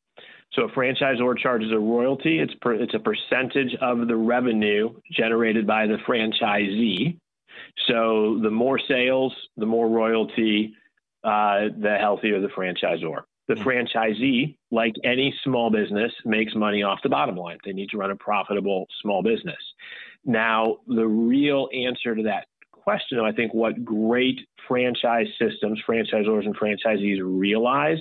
So 0.52 0.64
a 0.64 0.68
franchisor 0.70 1.38
charges 1.38 1.70
a 1.72 1.78
royalty. 1.78 2.40
It's 2.40 2.54
per, 2.60 2.74
it's 2.74 2.94
a 2.94 2.98
percentage 2.98 3.74
of 3.80 4.08
the 4.08 4.16
revenue 4.16 4.94
generated 5.12 5.66
by 5.66 5.86
the 5.86 5.98
franchisee. 6.08 7.18
So 7.86 8.40
the 8.42 8.50
more 8.50 8.78
sales, 8.78 9.32
the 9.56 9.66
more 9.66 9.88
royalty, 9.88 10.74
uh, 11.22 11.68
the 11.78 11.96
healthier 12.00 12.40
the 12.40 12.48
franchisor. 12.48 13.22
The 13.48 13.54
hmm. 13.54 13.62
franchisee, 13.62 14.56
like 14.70 14.94
any 15.04 15.34
small 15.44 15.70
business, 15.70 16.12
makes 16.24 16.54
money 16.54 16.82
off 16.82 16.98
the 17.02 17.08
bottom 17.08 17.36
line. 17.36 17.58
They 17.64 17.72
need 17.72 17.90
to 17.90 17.98
run 17.98 18.10
a 18.10 18.16
profitable 18.16 18.86
small 19.02 19.22
business. 19.22 19.58
Now, 20.24 20.78
the 20.86 21.06
real 21.06 21.68
answer 21.74 22.14
to 22.14 22.22
that 22.24 22.46
question, 22.72 23.20
I 23.20 23.32
think 23.32 23.54
what 23.54 23.84
great 23.84 24.40
franchise 24.66 25.26
systems, 25.38 25.80
franchisors 25.88 26.46
and 26.46 26.56
franchisees 26.56 27.18
realize 27.22 28.00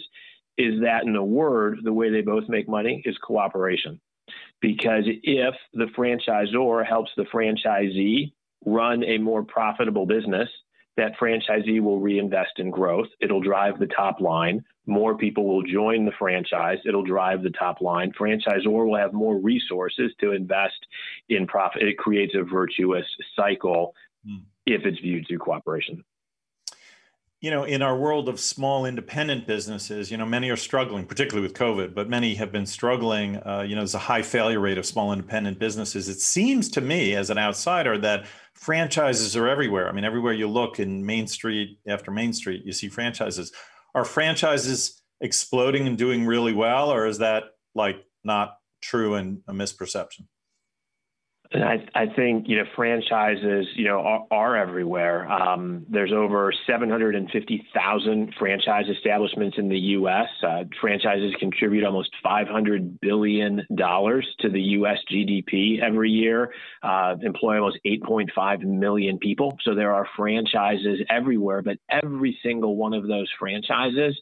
is 0.59 0.81
that 0.81 1.05
in 1.05 1.15
a 1.15 1.23
word, 1.23 1.79
the 1.83 1.93
way 1.93 2.11
they 2.11 2.21
both 2.21 2.43
make 2.49 2.67
money 2.67 3.01
is 3.05 3.17
cooperation. 3.23 3.99
Because 4.61 5.05
if 5.05 5.55
the 5.73 5.85
franchisor 5.97 6.85
helps 6.85 7.11
the 7.15 7.23
franchisee 7.33 8.33
run 8.65 9.03
a 9.05 9.17
more 9.17 9.43
profitable 9.43 10.05
business, 10.05 10.49
that 10.97 11.13
franchisee 11.17 11.81
will 11.81 12.01
reinvest 12.01 12.51
in 12.57 12.69
growth. 12.69 13.07
It'll 13.21 13.39
drive 13.39 13.79
the 13.79 13.87
top 13.87 14.19
line. 14.19 14.61
More 14.85 15.17
people 15.17 15.47
will 15.47 15.63
join 15.63 16.03
the 16.03 16.11
franchise. 16.19 16.79
It'll 16.85 17.05
drive 17.05 17.41
the 17.41 17.51
top 17.51 17.79
line. 17.79 18.11
Franchisor 18.19 18.67
will 18.67 18.97
have 18.97 19.13
more 19.13 19.37
resources 19.37 20.11
to 20.19 20.33
invest 20.33 20.85
in 21.29 21.47
profit. 21.47 21.83
It 21.83 21.97
creates 21.97 22.35
a 22.35 22.43
virtuous 22.43 23.05
cycle 23.33 23.93
mm. 24.29 24.41
if 24.65 24.85
it's 24.85 24.99
viewed 24.99 25.25
through 25.25 25.39
cooperation 25.39 26.03
you 27.41 27.49
know, 27.49 27.63
in 27.63 27.81
our 27.81 27.97
world 27.97 28.27
of 28.27 28.37
small 28.37 28.85
independent 28.85 29.47
businesses, 29.47 30.11
you 30.11 30.17
know, 30.17 30.25
many 30.25 30.49
are 30.49 30.57
struggling, 30.57 31.05
particularly 31.05 31.47
with 31.47 31.55
COVID, 31.55 31.93
but 31.93 32.09
many 32.09 32.35
have 32.35 32.51
been 32.51 32.65
struggling. 32.65 33.37
Uh, 33.37 33.63
you 33.65 33.75
know, 33.75 33.81
there's 33.81 33.95
a 33.95 33.99
high 33.99 34.21
failure 34.21 34.59
rate 34.59 34.77
of 34.77 34.85
small 34.85 35.13
independent 35.13 35.57
businesses. 35.57 36.09
It 36.09 36.19
seems 36.19 36.67
to 36.71 36.81
me, 36.81 37.15
as 37.15 37.29
an 37.29 37.37
outsider, 37.37 37.97
that 37.99 38.25
franchises 38.55 39.37
are 39.37 39.47
everywhere. 39.47 39.87
I 39.87 39.93
mean, 39.93 40.03
everywhere 40.03 40.33
you 40.33 40.49
look 40.49 40.79
in 40.79 41.05
Main 41.05 41.27
Street 41.27 41.79
after 41.87 42.11
Main 42.11 42.33
Street, 42.33 42.65
you 42.65 42.73
see 42.73 42.89
franchises. 42.89 43.53
Are 43.95 44.03
franchises 44.03 45.01
exploding 45.21 45.87
and 45.87 45.97
doing 45.97 46.25
really 46.25 46.53
well, 46.53 46.91
or 46.91 47.07
is 47.07 47.19
that 47.19 47.43
like 47.73 48.05
not 48.25 48.57
true 48.81 49.15
and 49.15 49.41
a 49.47 49.53
misperception? 49.53 50.25
And 51.51 51.63
I, 51.63 51.83
I 51.95 52.05
think 52.15 52.47
you 52.47 52.57
know 52.57 52.65
franchises 52.75 53.65
you 53.75 53.85
know 53.85 54.01
are, 54.01 54.27
are 54.29 54.55
everywhere. 54.55 55.27
Um, 55.31 55.83
there's 55.89 56.13
over 56.13 56.53
750,000 56.67 58.35
franchise 58.37 58.85
establishments 58.95 59.57
in 59.57 59.67
the 59.67 59.79
U.S. 59.97 60.27
Uh, 60.45 60.65
franchises 60.79 61.33
contribute 61.39 61.83
almost 61.83 62.11
500 62.21 63.01
billion 63.01 63.65
dollars 63.75 64.27
to 64.41 64.49
the 64.49 64.61
U.S. 64.61 64.99
GDP 65.11 65.81
every 65.81 66.11
year. 66.11 66.53
Uh, 66.83 67.15
employ 67.23 67.55
almost 67.55 67.79
8.5 67.83 68.61
million 68.61 69.17
people. 69.17 69.57
So 69.63 69.73
there 69.73 69.91
are 69.91 70.07
franchises 70.15 70.99
everywhere. 71.09 71.63
But 71.63 71.77
every 71.89 72.37
single 72.43 72.75
one 72.75 72.93
of 72.93 73.07
those 73.07 73.29
franchises 73.39 74.15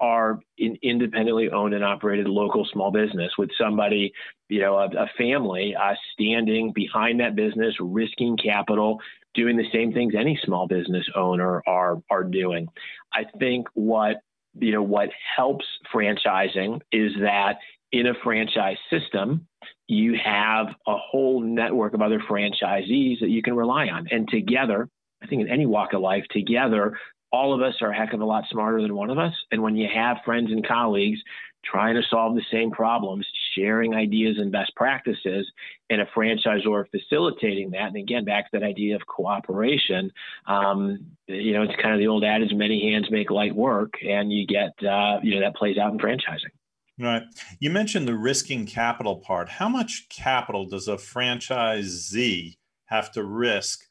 are 0.00 0.40
in 0.58 0.76
independently 0.82 1.50
owned 1.50 1.74
and 1.74 1.84
operated 1.84 2.26
local 2.26 2.66
small 2.72 2.90
business 2.90 3.32
with 3.38 3.50
somebody, 3.58 4.12
you 4.48 4.60
know, 4.60 4.76
a, 4.76 4.86
a 4.86 5.10
family 5.16 5.74
uh, 5.74 5.94
standing 6.12 6.72
behind 6.72 7.20
that 7.20 7.36
business, 7.36 7.74
risking 7.80 8.36
capital, 8.36 9.00
doing 9.34 9.56
the 9.56 9.68
same 9.72 9.92
things 9.92 10.14
any 10.16 10.38
small 10.44 10.66
business 10.66 11.06
owner 11.14 11.62
are 11.66 12.02
are 12.10 12.24
doing. 12.24 12.68
I 13.12 13.24
think 13.38 13.68
what 13.74 14.16
you 14.58 14.72
know 14.72 14.82
what 14.82 15.10
helps 15.36 15.64
franchising 15.92 16.80
is 16.92 17.12
that 17.20 17.58
in 17.92 18.08
a 18.08 18.14
franchise 18.24 18.78
system, 18.90 19.46
you 19.86 20.18
have 20.22 20.66
a 20.86 20.96
whole 20.96 21.40
network 21.40 21.94
of 21.94 22.02
other 22.02 22.18
franchisees 22.18 23.20
that 23.20 23.30
you 23.30 23.42
can 23.42 23.54
rely 23.54 23.86
on, 23.88 24.08
and 24.10 24.28
together. 24.28 24.88
I 25.22 25.26
think 25.26 25.40
in 25.40 25.48
any 25.48 25.64
walk 25.64 25.94
of 25.94 26.02
life, 26.02 26.24
together 26.30 26.98
all 27.34 27.52
of 27.52 27.60
us 27.60 27.74
are 27.82 27.90
a 27.90 27.96
heck 27.96 28.12
of 28.12 28.20
a 28.20 28.24
lot 28.24 28.44
smarter 28.48 28.80
than 28.80 28.94
one 28.94 29.10
of 29.10 29.18
us. 29.18 29.34
And 29.50 29.60
when 29.60 29.74
you 29.74 29.88
have 29.92 30.18
friends 30.24 30.52
and 30.52 30.64
colleagues 30.66 31.18
trying 31.64 31.96
to 31.96 32.02
solve 32.08 32.36
the 32.36 32.44
same 32.52 32.70
problems, 32.70 33.26
sharing 33.56 33.92
ideas 33.92 34.36
and 34.38 34.52
best 34.52 34.70
practices, 34.76 35.50
and 35.90 36.00
a 36.00 36.06
franchisor 36.16 36.84
facilitating 36.90 37.72
that, 37.72 37.88
and 37.88 37.96
again, 37.96 38.24
back 38.24 38.44
to 38.44 38.60
that 38.60 38.64
idea 38.64 38.94
of 38.94 39.02
cooperation, 39.06 40.12
um, 40.46 41.06
you 41.26 41.54
know, 41.54 41.62
it's 41.62 41.74
kind 41.82 41.92
of 41.92 41.98
the 41.98 42.06
old 42.06 42.22
adage, 42.22 42.52
many 42.52 42.92
hands 42.92 43.10
make 43.10 43.30
light 43.30 43.54
work, 43.54 43.94
and 44.06 44.32
you 44.32 44.46
get, 44.46 44.72
uh, 44.86 45.18
you 45.22 45.34
know, 45.34 45.40
that 45.40 45.56
plays 45.56 45.76
out 45.76 45.92
in 45.92 45.98
franchising. 45.98 46.52
Right. 47.00 47.22
You 47.58 47.70
mentioned 47.70 48.06
the 48.06 48.16
risking 48.16 48.64
capital 48.66 49.16
part. 49.16 49.48
How 49.48 49.68
much 49.68 50.06
capital 50.08 50.66
does 50.66 50.86
a 50.86 50.94
franchisee 50.94 52.58
have 52.86 53.10
to 53.12 53.24
risk 53.24 53.86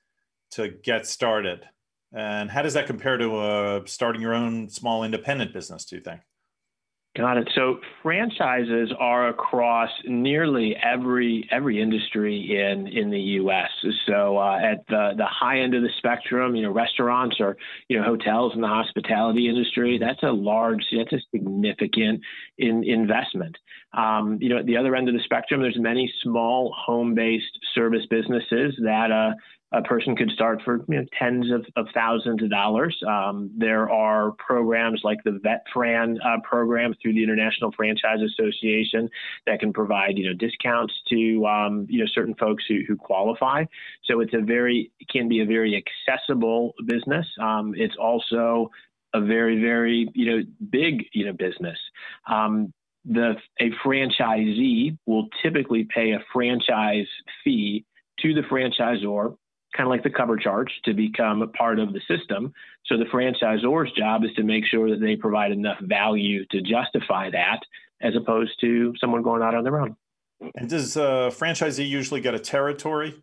to 0.52 0.70
get 0.70 1.06
started? 1.08 1.68
And 2.14 2.52
how 2.52 2.62
does 2.62 2.76
that 2.76 2.86
compare 2.86 3.18
to 3.18 3.36
uh, 3.36 3.82
starting 3.86 4.22
your 4.22 4.34
own 4.34 4.70
small 4.70 5.04
independent 5.04 5.52
business, 5.54 5.86
do 5.86 5.96
you 5.96 6.02
think? 6.02 6.22
Got 7.16 7.38
it. 7.38 7.48
So 7.54 7.80
franchises 8.02 8.92
are 8.98 9.28
across 9.28 9.92
nearly 10.06 10.76
every 10.76 11.48
every 11.52 11.80
industry 11.80 12.60
in 12.60 12.88
in 12.88 13.12
the 13.12 13.20
U.S. 13.20 13.70
So 14.08 14.40
uh, 14.40 14.58
at 14.58 14.84
the 14.88 15.12
the 15.16 15.26
high 15.28 15.60
end 15.60 15.76
of 15.76 15.84
the 15.84 15.92
spectrum, 16.00 16.56
you 16.56 16.64
know, 16.64 16.72
restaurants 16.72 17.36
or 17.40 17.56
you 17.88 18.00
know 18.00 18.04
hotels 18.04 18.54
in 18.56 18.62
the 18.62 18.68
hospitality 18.68 19.48
industry, 19.48 20.00
that's 20.00 20.24
a 20.24 20.32
large, 20.32 20.84
that's 20.92 21.14
a 21.14 21.20
significant 21.30 22.22
in, 22.58 22.84
investment. 22.84 23.58
Um, 23.96 24.40
you 24.42 24.50
know, 24.50 24.58
at 24.58 24.66
the 24.66 24.78
other 24.78 24.96
end 24.96 25.08
of 25.08 25.14
the 25.14 25.22
spectrum, 25.24 25.62
there's 25.62 25.78
many 25.78 26.12
small 26.24 26.74
home-based 26.76 27.60
service 27.76 28.08
businesses 28.10 28.74
that 28.84 29.12
uh, 29.12 29.34
a 29.74 29.82
person 29.82 30.16
could 30.16 30.30
start 30.30 30.62
for 30.64 30.86
you 30.88 31.00
know, 31.00 31.06
tens 31.18 31.52
of, 31.52 31.66
of, 31.76 31.88
thousands 31.94 32.44
of 32.44 32.50
dollars. 32.50 32.96
Um, 33.08 33.50
there 33.58 33.90
are 33.90 34.32
programs 34.34 35.02
like 35.04 35.18
the 35.24 35.40
VetFran 35.44 36.18
uh, 36.24 36.40
program 36.48 36.94
through 37.02 37.14
the 37.14 37.24
International 37.24 37.72
Franchise 37.72 38.20
Association 38.22 39.10
that 39.48 39.60
can 39.60 39.74
provide 39.74 40.18
you 40.18 40.28
know 40.30 40.34
discounts 40.36 40.94
to 41.10 41.46
um, 41.48 41.88
you 41.90 42.00
know 42.00 42.06
certain 42.14 42.36
folks 42.36 42.64
who, 42.68 42.80
who 42.88 42.96
qualify. 42.96 43.66
So 44.06 44.20
it's 44.20 44.34
a 44.34 44.42
very 44.42 44.92
it 45.00 45.10
can 45.10 45.28
be 45.28 45.42
a 45.42 45.46
very 45.46 45.84
accessible 46.08 46.74
business. 46.86 47.26
Um, 47.42 47.74
it's 47.76 47.96
also 48.00 48.70
a 49.14 49.22
very 49.22 49.60
very 49.60 50.08
you 50.14 50.26
know 50.26 50.44
big 50.70 51.06
you 51.14 51.26
know 51.26 51.34
business. 51.34 51.78
Um, 52.28 52.72
the 53.06 53.36
a 53.60 53.72
franchisee 53.84 54.98
will 55.08 55.28
typically 55.42 55.88
pay 55.94 56.12
a 56.12 56.20
franchise 56.32 57.08
fee 57.44 57.86
to 58.20 58.34
the 58.34 58.42
franchisor 58.42 59.36
kind 59.76 59.88
of 59.88 59.92
like 59.92 60.04
the 60.04 60.10
cover 60.10 60.38
charge 60.38 60.70
to 60.86 60.94
become 60.94 61.42
a 61.42 61.48
part 61.48 61.80
of 61.80 61.94
the 61.94 62.02
system. 62.08 62.54
So 62.86 62.98
the 62.98 63.06
franchisor's 63.06 63.92
job 63.94 64.24
is 64.24 64.32
to 64.36 64.44
make 64.44 64.66
sure 64.66 64.90
that 64.90 65.00
they 65.00 65.16
provide 65.16 65.52
enough 65.52 65.80
value 65.82 66.46
to 66.52 66.62
justify 66.62 67.30
that, 67.32 67.60
as 68.02 68.16
opposed 68.16 68.60
to 68.62 68.94
someone 69.00 69.24
going 69.24 69.42
out 69.42 69.56
on 69.56 69.64
their 69.64 69.80
own. 69.80 69.96
And 70.56 70.70
does 70.70 70.98
a 70.98 71.32
franchisee 71.32 71.88
usually 71.88 72.22
get 72.22 72.34
a 72.34 72.40
territory 72.40 73.22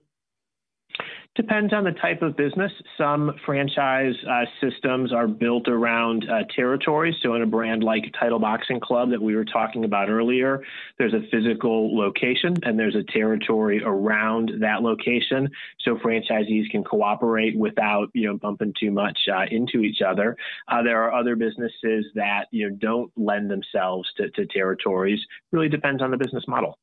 Depends 1.37 1.73
on 1.73 1.85
the 1.85 1.93
type 1.93 2.23
of 2.23 2.37
business. 2.37 2.73
Some 2.99 3.33
franchise 3.47 4.15
uh, 4.29 4.47
systems 4.61 5.13
are 5.13 5.29
built 5.29 5.69
around 5.69 6.29
uh, 6.29 6.43
territories. 6.57 7.15
So, 7.23 7.35
in 7.35 7.43
a 7.43 7.47
brand 7.47 7.85
like 7.85 8.03
Title 8.19 8.41
Boxing 8.41 8.81
Club 8.81 9.11
that 9.11 9.23
we 9.23 9.37
were 9.37 9.45
talking 9.45 9.85
about 9.85 10.11
earlier, 10.11 10.61
there's 10.99 11.15
a 11.15 11.21
physical 11.31 11.97
location 11.97 12.57
and 12.65 12.77
there's 12.77 12.97
a 12.97 13.05
territory 13.13 13.81
around 13.81 14.51
that 14.59 14.83
location. 14.83 15.49
So, 15.83 15.95
franchisees 16.05 16.69
can 16.69 16.83
cooperate 16.83 17.57
without 17.57 18.09
you 18.13 18.27
know 18.27 18.37
bumping 18.37 18.75
too 18.79 18.91
much 18.91 19.19
uh, 19.33 19.45
into 19.53 19.83
each 19.83 20.03
other. 20.03 20.37
Uh, 20.67 20.83
there 20.83 21.01
are 21.05 21.15
other 21.15 21.37
businesses 21.37 22.07
that 22.17 22.47
you 22.51 22.69
know 22.69 22.77
don't 22.77 23.13
lend 23.17 23.49
themselves 23.49 24.09
to, 24.17 24.31
to 24.31 24.47
territories. 24.47 25.21
Really 25.53 25.69
depends 25.69 26.03
on 26.03 26.11
the 26.11 26.17
business 26.17 26.45
model. 26.49 26.77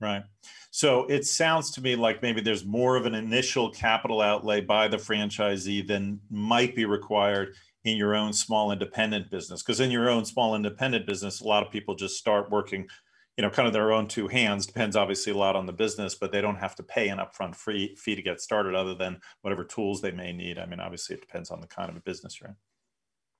Right. 0.00 0.22
So 0.70 1.06
it 1.06 1.26
sounds 1.26 1.72
to 1.72 1.80
me 1.80 1.96
like 1.96 2.22
maybe 2.22 2.40
there's 2.40 2.64
more 2.64 2.96
of 2.96 3.06
an 3.06 3.14
initial 3.14 3.70
capital 3.70 4.20
outlay 4.20 4.60
by 4.60 4.86
the 4.86 4.96
franchisee 4.96 5.86
than 5.86 6.20
might 6.30 6.76
be 6.76 6.84
required 6.84 7.54
in 7.84 7.96
your 7.96 8.14
own 8.14 8.32
small 8.32 8.70
independent 8.70 9.30
business. 9.30 9.62
Because 9.62 9.80
in 9.80 9.90
your 9.90 10.08
own 10.08 10.24
small 10.24 10.54
independent 10.54 11.06
business, 11.06 11.40
a 11.40 11.48
lot 11.48 11.66
of 11.66 11.72
people 11.72 11.96
just 11.96 12.16
start 12.16 12.50
working, 12.50 12.86
you 13.36 13.42
know, 13.42 13.50
kind 13.50 13.66
of 13.66 13.72
their 13.72 13.92
own 13.92 14.06
two 14.06 14.28
hands. 14.28 14.66
Depends 14.66 14.94
obviously 14.94 15.32
a 15.32 15.36
lot 15.36 15.56
on 15.56 15.66
the 15.66 15.72
business, 15.72 16.14
but 16.14 16.30
they 16.30 16.40
don't 16.40 16.56
have 16.56 16.76
to 16.76 16.82
pay 16.84 17.08
an 17.08 17.18
upfront 17.18 17.56
free 17.56 17.96
fee 17.96 18.14
to 18.14 18.22
get 18.22 18.40
started 18.40 18.76
other 18.76 18.94
than 18.94 19.20
whatever 19.42 19.64
tools 19.64 20.00
they 20.00 20.12
may 20.12 20.32
need. 20.32 20.58
I 20.58 20.66
mean, 20.66 20.80
obviously 20.80 21.16
it 21.16 21.22
depends 21.22 21.50
on 21.50 21.60
the 21.60 21.66
kind 21.66 21.90
of 21.90 21.96
a 21.96 22.00
business 22.00 22.40
you're 22.40 22.50
in. 22.50 22.56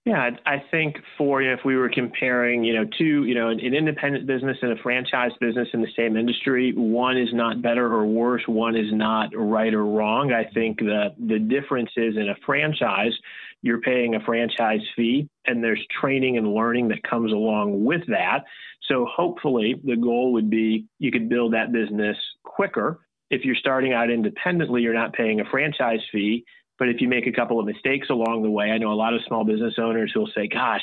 Yeah, 0.09 0.31
I 0.47 0.63
think 0.71 0.97
for 1.19 1.43
you 1.43 1.49
know, 1.49 1.55
if 1.55 1.67
we 1.67 1.77
were 1.77 1.91
comparing, 1.91 2.65
you 2.65 2.73
know, 2.73 2.87
two, 2.97 3.25
you 3.25 3.35
know, 3.35 3.51
an, 3.51 3.61
an, 3.61 3.75
independent 3.75 4.27
business 4.27 4.57
and 4.63 4.73
a 4.73 4.83
franchise 4.83 5.33
business 5.39 5.69
in 5.75 5.83
the 5.83 5.93
same 5.95 6.17
industry, 6.17 6.73
one 6.75 7.19
is 7.19 7.29
not 7.35 7.61
better 7.61 7.85
or 7.93 8.07
worse, 8.07 8.43
one 8.47 8.75
is 8.75 8.91
not 8.91 9.29
right 9.37 9.75
or 9.75 9.85
wrong. 9.85 10.33
I 10.33 10.45
think 10.55 10.79
the 10.79 11.15
the 11.19 11.39
difference 11.39 11.91
is 11.99 12.17
in 12.17 12.31
a 12.31 12.35
franchise, 12.47 13.13
you're 13.61 13.83
paying 13.83 14.15
a 14.15 14.21
franchise 14.21 14.81
fee, 14.97 15.29
and 15.45 15.63
there's 15.63 15.85
training 16.01 16.39
and 16.39 16.55
learning 16.55 16.89
that 16.89 17.03
comes 17.03 17.31
along 17.31 17.85
with 17.85 18.07
that. 18.09 18.45
So 18.89 19.07
hopefully, 19.15 19.75
the 19.85 19.97
goal 19.97 20.33
would 20.33 20.49
be 20.49 20.87
you 20.99 21.13
could 21.13 21.29
build 21.29 21.53
that 21.53 21.71
business 21.71 22.17
quicker. 22.45 23.01
If 23.29 23.45
you're 23.45 23.57
starting 23.57 23.93
out 23.93 24.09
independently, 24.09 24.81
you're 24.81 24.95
not 24.95 25.13
paying 25.13 25.41
a 25.41 25.45
franchise 25.51 26.01
fee 26.11 26.47
but 26.79 26.89
if 26.89 27.01
you 27.01 27.09
make 27.09 27.27
a 27.27 27.33
couple 27.33 27.59
of 27.59 27.67
mistakes 27.67 28.09
along 28.11 28.43
the 28.43 28.51
way, 28.51 28.71
I 28.71 28.79
know 28.79 28.93
a 28.93 28.95
lot 28.95 29.15
of 29.15 29.21
small 29.27 29.45
business 29.45 29.75
owners 29.79 30.13
who'll 30.15 30.31
say, 30.35 30.47
gosh, 30.47 30.83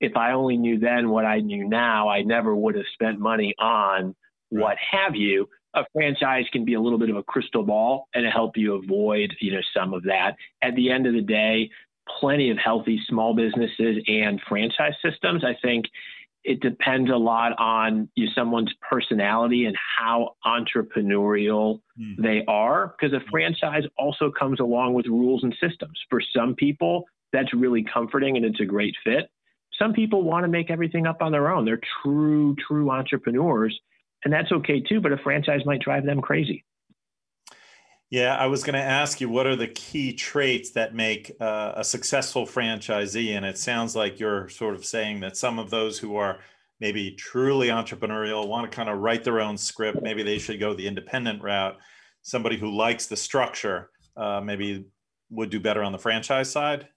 if 0.00 0.16
I 0.16 0.32
only 0.32 0.56
knew 0.56 0.78
then 0.78 1.10
what 1.10 1.24
I 1.24 1.40
knew 1.40 1.68
now, 1.68 2.08
I 2.08 2.22
never 2.22 2.54
would 2.54 2.74
have 2.74 2.86
spent 2.94 3.18
money 3.18 3.54
on 3.58 4.14
what 4.48 4.76
have 4.92 5.14
you. 5.14 5.48
a 5.74 5.84
franchise 5.92 6.44
can 6.52 6.64
be 6.64 6.74
a 6.74 6.80
little 6.80 6.98
bit 6.98 7.10
of 7.10 7.16
a 7.16 7.22
crystal 7.22 7.62
ball 7.62 8.08
and 8.14 8.26
help 8.26 8.56
you 8.56 8.74
avoid, 8.74 9.32
you 9.40 9.52
know, 9.52 9.60
some 9.72 9.94
of 9.94 10.02
that. 10.04 10.34
At 10.62 10.74
the 10.74 10.90
end 10.90 11.06
of 11.06 11.14
the 11.14 11.20
day, 11.20 11.70
plenty 12.18 12.50
of 12.50 12.58
healthy 12.58 13.00
small 13.08 13.34
businesses 13.34 14.02
and 14.08 14.40
franchise 14.48 14.94
systems. 15.04 15.44
I 15.44 15.56
think 15.62 15.86
it 16.44 16.60
depends 16.60 17.10
a 17.10 17.16
lot 17.16 17.52
on 17.58 18.08
you 18.14 18.28
someone's 18.34 18.72
personality 18.88 19.66
and 19.66 19.76
how 19.98 20.36
entrepreneurial 20.44 21.80
mm. 22.00 22.16
they 22.18 22.44
are 22.48 22.94
because 22.98 23.14
a 23.14 23.20
franchise 23.30 23.84
also 23.98 24.30
comes 24.30 24.60
along 24.60 24.94
with 24.94 25.06
rules 25.06 25.42
and 25.42 25.54
systems. 25.60 25.98
For 26.08 26.20
some 26.34 26.54
people 26.54 27.04
that's 27.32 27.52
really 27.54 27.84
comforting 27.84 28.36
and 28.36 28.44
it's 28.44 28.60
a 28.60 28.64
great 28.64 28.94
fit. 29.04 29.30
Some 29.78 29.92
people 29.92 30.22
want 30.22 30.44
to 30.44 30.48
make 30.48 30.70
everything 30.70 31.06
up 31.06 31.22
on 31.22 31.32
their 31.32 31.50
own. 31.50 31.64
They're 31.64 31.80
true 32.02 32.56
true 32.66 32.90
entrepreneurs 32.90 33.78
and 34.24 34.32
that's 34.32 34.52
okay 34.52 34.80
too 34.80 35.00
but 35.00 35.12
a 35.12 35.18
franchise 35.18 35.60
might 35.64 35.80
drive 35.80 36.04
them 36.04 36.20
crazy 36.20 36.64
yeah, 38.10 38.34
I 38.34 38.46
was 38.46 38.64
going 38.64 38.74
to 38.74 38.80
ask 38.80 39.20
you 39.20 39.28
what 39.28 39.46
are 39.46 39.54
the 39.54 39.68
key 39.68 40.12
traits 40.12 40.70
that 40.70 40.94
make 40.94 41.30
uh, 41.40 41.72
a 41.76 41.84
successful 41.84 42.44
franchisee? 42.44 43.36
And 43.36 43.46
it 43.46 43.56
sounds 43.56 43.94
like 43.94 44.18
you're 44.18 44.48
sort 44.48 44.74
of 44.74 44.84
saying 44.84 45.20
that 45.20 45.36
some 45.36 45.60
of 45.60 45.70
those 45.70 45.96
who 45.98 46.16
are 46.16 46.40
maybe 46.80 47.12
truly 47.12 47.68
entrepreneurial 47.68 48.48
want 48.48 48.68
to 48.68 48.74
kind 48.74 48.88
of 48.88 48.98
write 48.98 49.22
their 49.22 49.40
own 49.40 49.56
script. 49.56 50.02
Maybe 50.02 50.24
they 50.24 50.38
should 50.38 50.58
go 50.58 50.74
the 50.74 50.88
independent 50.88 51.40
route. 51.40 51.76
Somebody 52.22 52.56
who 52.56 52.76
likes 52.76 53.06
the 53.06 53.16
structure 53.16 53.90
uh, 54.16 54.40
maybe 54.40 54.86
would 55.30 55.50
do 55.50 55.60
better 55.60 55.84
on 55.84 55.92
the 55.92 55.98
franchise 55.98 56.50
side. 56.50 56.88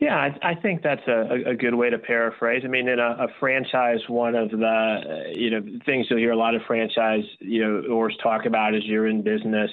Yeah, 0.00 0.16
I, 0.16 0.52
I 0.52 0.54
think 0.54 0.82
that's 0.82 1.06
a, 1.06 1.50
a, 1.50 1.54
good 1.54 1.74
way 1.74 1.90
to 1.90 1.98
paraphrase. 1.98 2.62
I 2.64 2.68
mean, 2.68 2.88
in 2.88 2.98
a, 2.98 3.24
a, 3.24 3.26
franchise, 3.38 3.98
one 4.08 4.34
of 4.34 4.50
the 4.50 5.32
you 5.34 5.50
know 5.50 5.60
things 5.84 6.06
you'll 6.08 6.18
hear 6.18 6.32
a 6.32 6.36
lot 6.36 6.54
of 6.54 6.62
franchise 6.66 7.24
you 7.38 7.60
know 7.60 7.82
owners 7.94 8.16
talk 8.22 8.46
about 8.46 8.74
is 8.74 8.82
you're 8.86 9.08
in 9.08 9.20
business 9.22 9.70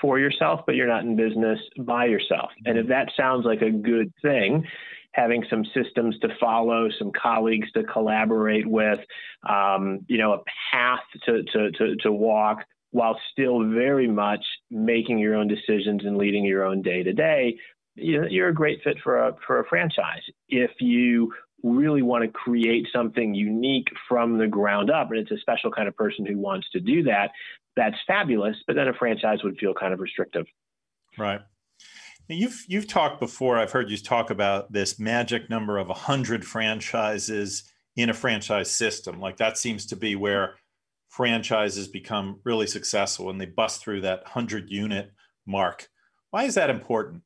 for 0.00 0.18
yourself, 0.18 0.60
but 0.64 0.76
you're 0.76 0.86
not 0.86 1.02
in 1.02 1.14
business 1.14 1.58
by 1.80 2.06
yourself. 2.06 2.50
And 2.64 2.78
if 2.78 2.88
that 2.88 3.10
sounds 3.18 3.44
like 3.44 3.60
a 3.60 3.70
good 3.70 4.10
thing, 4.22 4.64
having 5.12 5.44
some 5.50 5.62
systems 5.74 6.18
to 6.20 6.28
follow, 6.40 6.88
some 6.98 7.12
colleagues 7.12 7.70
to 7.72 7.84
collaborate 7.84 8.66
with, 8.66 9.00
um, 9.46 10.00
you 10.08 10.16
know, 10.16 10.32
a 10.32 10.42
path 10.72 11.00
to, 11.26 11.42
to, 11.52 11.70
to, 11.72 11.96
to 11.96 12.12
walk 12.12 12.64
while 12.92 13.18
still 13.32 13.68
very 13.68 14.08
much 14.08 14.44
making 14.70 15.18
your 15.18 15.34
own 15.34 15.48
decisions 15.48 16.02
and 16.04 16.16
leading 16.16 16.44
your 16.44 16.64
own 16.64 16.80
day 16.80 17.02
to 17.02 17.12
day 17.12 17.58
you're 17.96 18.48
a 18.48 18.54
great 18.54 18.82
fit 18.84 18.98
for 19.02 19.18
a 19.18 19.34
for 19.46 19.60
a 19.60 19.66
franchise. 19.66 20.22
If 20.48 20.70
you 20.80 21.32
really 21.62 22.02
want 22.02 22.24
to 22.24 22.30
create 22.30 22.86
something 22.94 23.34
unique 23.34 23.88
from 24.08 24.38
the 24.38 24.46
ground 24.46 24.90
up, 24.90 25.10
and 25.10 25.18
it's 25.18 25.30
a 25.30 25.38
special 25.38 25.70
kind 25.70 25.88
of 25.88 25.96
person 25.96 26.26
who 26.26 26.38
wants 26.38 26.68
to 26.70 26.80
do 26.80 27.02
that, 27.04 27.30
that's 27.74 27.96
fabulous. 28.06 28.56
But 28.66 28.76
then 28.76 28.88
a 28.88 28.94
franchise 28.94 29.38
would 29.42 29.58
feel 29.58 29.74
kind 29.74 29.92
of 29.92 30.00
restrictive. 30.00 30.46
Right. 31.18 31.40
Now 32.28 32.36
you've 32.36 32.64
you've 32.68 32.88
talked 32.88 33.20
before. 33.20 33.58
I've 33.58 33.72
heard 33.72 33.90
you 33.90 33.96
talk 33.96 34.30
about 34.30 34.72
this 34.72 34.98
magic 34.98 35.48
number 35.48 35.78
of 35.78 35.88
hundred 35.88 36.44
franchises 36.44 37.70
in 37.96 38.10
a 38.10 38.14
franchise 38.14 38.70
system. 38.70 39.20
Like 39.20 39.38
that 39.38 39.56
seems 39.56 39.86
to 39.86 39.96
be 39.96 40.16
where 40.16 40.54
franchises 41.08 41.88
become 41.88 42.40
really 42.44 42.66
successful 42.66 43.30
and 43.30 43.40
they 43.40 43.46
bust 43.46 43.82
through 43.82 44.02
that 44.02 44.26
hundred 44.26 44.70
unit 44.70 45.12
mark. 45.46 45.88
Why 46.30 46.44
is 46.44 46.56
that 46.56 46.68
important? 46.68 47.22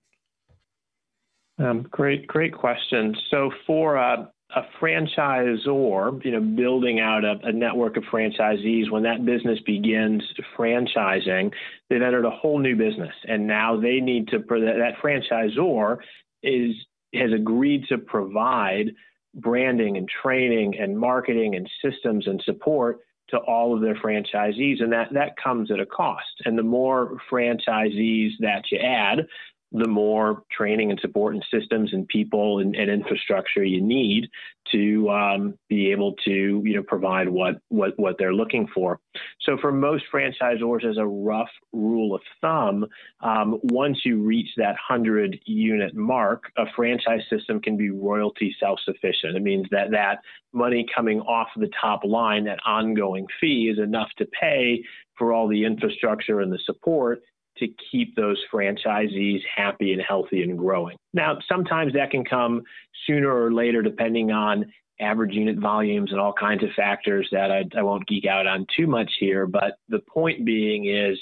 Um, 1.61 1.83
great, 1.91 2.27
great 2.27 2.55
question. 2.55 3.15
So 3.31 3.51
for 3.67 3.97
a, 3.97 4.31
a 4.57 4.63
franchisor, 4.81 6.25
you 6.25 6.31
know, 6.33 6.41
building 6.41 7.01
out 7.01 7.23
a, 7.25 7.39
a, 7.45 7.53
network 7.53 7.99
of 7.99 8.05
franchisees, 8.05 8.91
when 8.91 9.03
that 9.03 9.27
business 9.27 9.59
begins 9.67 10.23
franchising, 10.57 11.53
they've 11.89 12.01
entered 12.01 12.25
a 12.25 12.31
whole 12.31 12.59
new 12.59 12.77
business, 12.77 13.15
and 13.29 13.47
now 13.47 13.79
they 13.79 14.01
need 14.01 14.29
to. 14.29 14.39
That 14.39 14.95
franchisor 15.03 15.99
is 16.43 16.75
has 17.15 17.33
agreed 17.33 17.85
to 17.89 17.99
provide 17.99 18.93
branding 19.35 19.97
and 19.99 20.09
training 20.09 20.79
and 20.81 20.99
marketing 20.99 21.57
and 21.57 21.69
systems 21.85 22.27
and 22.27 22.41
support 22.45 23.01
to 23.29 23.39
all 23.39 23.75
of 23.75 23.83
their 23.83 23.97
franchisees, 23.97 24.83
and 24.83 24.93
that 24.93 25.13
that 25.13 25.37
comes 25.37 25.71
at 25.71 25.79
a 25.79 25.87
cost. 25.87 26.25
And 26.45 26.57
the 26.57 26.63
more 26.63 27.19
franchisees 27.31 28.31
that 28.41 28.65
you 28.71 28.79
add, 28.79 29.27
the 29.73 29.87
more 29.87 30.43
training 30.51 30.91
and 30.91 30.99
support 31.01 31.35
and 31.35 31.45
systems 31.53 31.93
and 31.93 32.09
people 32.09 32.59
and, 32.59 32.75
and 32.75 32.91
infrastructure 32.91 33.63
you 33.63 33.81
need 33.81 34.29
to 34.73 35.09
um, 35.11 35.55
be 35.69 35.91
able 35.91 36.15
to 36.25 36.63
you 36.65 36.75
know 36.75 36.83
provide 36.83 37.29
what 37.29 37.57
what 37.69 37.99
what 37.99 38.17
they're 38.19 38.35
looking 38.35 38.67
for. 38.75 38.99
So 39.41 39.57
for 39.61 39.73
most 39.73 40.05
franchisors, 40.13 40.85
as 40.85 40.97
a 40.97 41.07
rough 41.07 41.51
rule 41.73 42.15
of 42.15 42.21
thumb, 42.41 42.87
um, 43.21 43.59
once 43.65 43.99
you 44.05 44.23
reach 44.23 44.49
that 44.57 44.77
hundred 44.77 45.41
unit 45.47 45.95
mark, 45.95 46.45
a 46.57 46.65
franchise 46.75 47.23
system 47.31 47.61
can 47.61 47.77
be 47.77 47.91
royalty 47.91 48.55
self 48.59 48.81
sufficient. 48.85 49.37
It 49.37 49.43
means 49.43 49.67
that 49.71 49.91
that 49.93 50.19
money 50.53 50.87
coming 50.95 51.21
off 51.21 51.49
the 51.57 51.71
top 51.81 52.05
line, 52.05 52.45
that 52.45 52.59
ongoing 52.67 53.27
fee, 53.41 53.71
is 53.73 53.79
enough 53.79 54.09
to 54.19 54.27
pay 54.27 54.83
for 55.17 55.33
all 55.33 55.49
the 55.49 55.65
infrastructure 55.65 56.41
and 56.41 56.53
the 56.53 56.59
support 56.65 57.23
to 57.61 57.69
keep 57.91 58.17
those 58.17 58.39
franchisees 58.53 59.41
happy 59.55 59.93
and 59.93 60.03
healthy 60.03 60.43
and 60.43 60.59
growing. 60.59 60.97
Now, 61.15 61.39
sometimes 61.49 61.93
that 61.95 62.11
can 62.11 62.25
come 62.25 62.63
sooner 63.07 63.31
or 63.31 63.53
later, 63.53 63.83
depending 63.83 64.31
on 64.33 64.73
average 65.01 65.33
unit 65.33 65.59
volumes 65.59 66.11
and 66.13 66.21
all 66.21 66.33
kinds 66.33 66.63
of 66.63 66.71
factors 66.77 67.29
that 67.33 67.51
I, 67.51 67.65
I 67.77 67.83
won't 67.83 68.07
geek 68.07 68.27
out 68.27 68.47
on 68.47 68.67
too 68.77 68.87
much 68.87 69.11
here. 69.19 69.47
But 69.47 69.77
the 69.89 70.01
point 70.01 70.45
being 70.45 70.87
is, 70.87 71.19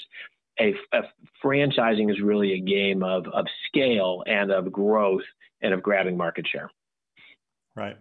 a, 0.59 0.73
a, 0.91 1.03
franchising 1.43 2.11
is 2.11 2.19
really 2.21 2.53
a 2.53 2.59
game 2.59 3.01
of, 3.01 3.25
of 3.27 3.45
scale 3.67 4.23
and 4.27 4.51
of 4.51 4.71
growth 4.71 5.23
and 5.61 5.73
of 5.73 5.81
grabbing 5.81 6.17
market 6.17 6.45
share. 6.47 6.69
Right. 7.75 7.97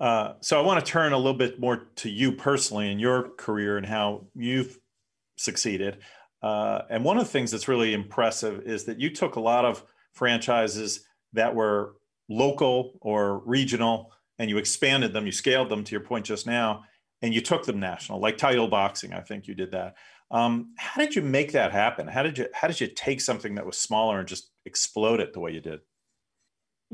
Uh, 0.00 0.34
so 0.40 0.58
I 0.58 0.64
want 0.64 0.84
to 0.84 0.90
turn 0.90 1.12
a 1.12 1.16
little 1.16 1.34
bit 1.34 1.60
more 1.60 1.88
to 1.96 2.10
you 2.10 2.32
personally 2.32 2.90
and 2.90 3.00
your 3.00 3.30
career 3.30 3.76
and 3.76 3.86
how 3.86 4.26
you've 4.34 4.78
succeeded. 5.36 5.98
Uh, 6.42 6.82
and 6.88 7.04
one 7.04 7.18
of 7.18 7.24
the 7.24 7.30
things 7.30 7.50
that's 7.50 7.68
really 7.68 7.92
impressive 7.92 8.62
is 8.66 8.84
that 8.84 8.98
you 8.98 9.10
took 9.10 9.36
a 9.36 9.40
lot 9.40 9.64
of 9.64 9.84
franchises 10.12 11.04
that 11.32 11.54
were 11.54 11.96
local 12.28 12.98
or 13.00 13.38
regional 13.40 14.12
and 14.38 14.48
you 14.48 14.56
expanded 14.56 15.12
them, 15.12 15.26
you 15.26 15.32
scaled 15.32 15.68
them 15.68 15.84
to 15.84 15.92
your 15.92 16.00
point 16.00 16.24
just 16.24 16.46
now, 16.46 16.84
and 17.20 17.34
you 17.34 17.42
took 17.42 17.66
them 17.66 17.78
national, 17.78 18.20
like 18.20 18.38
title 18.38 18.68
boxing. 18.68 19.12
I 19.12 19.20
think 19.20 19.46
you 19.46 19.54
did 19.54 19.72
that. 19.72 19.96
Um, 20.30 20.72
how 20.78 21.00
did 21.00 21.14
you 21.14 21.22
make 21.22 21.52
that 21.52 21.72
happen? 21.72 22.06
How 22.06 22.22
did 22.22 22.38
you 22.38 22.46
how 22.54 22.68
did 22.68 22.80
you 22.80 22.86
take 22.86 23.20
something 23.20 23.56
that 23.56 23.66
was 23.66 23.76
smaller 23.76 24.18
and 24.18 24.28
just 24.28 24.50
explode 24.64 25.20
it 25.20 25.32
the 25.32 25.40
way 25.40 25.52
you 25.52 25.60
did? 25.60 25.80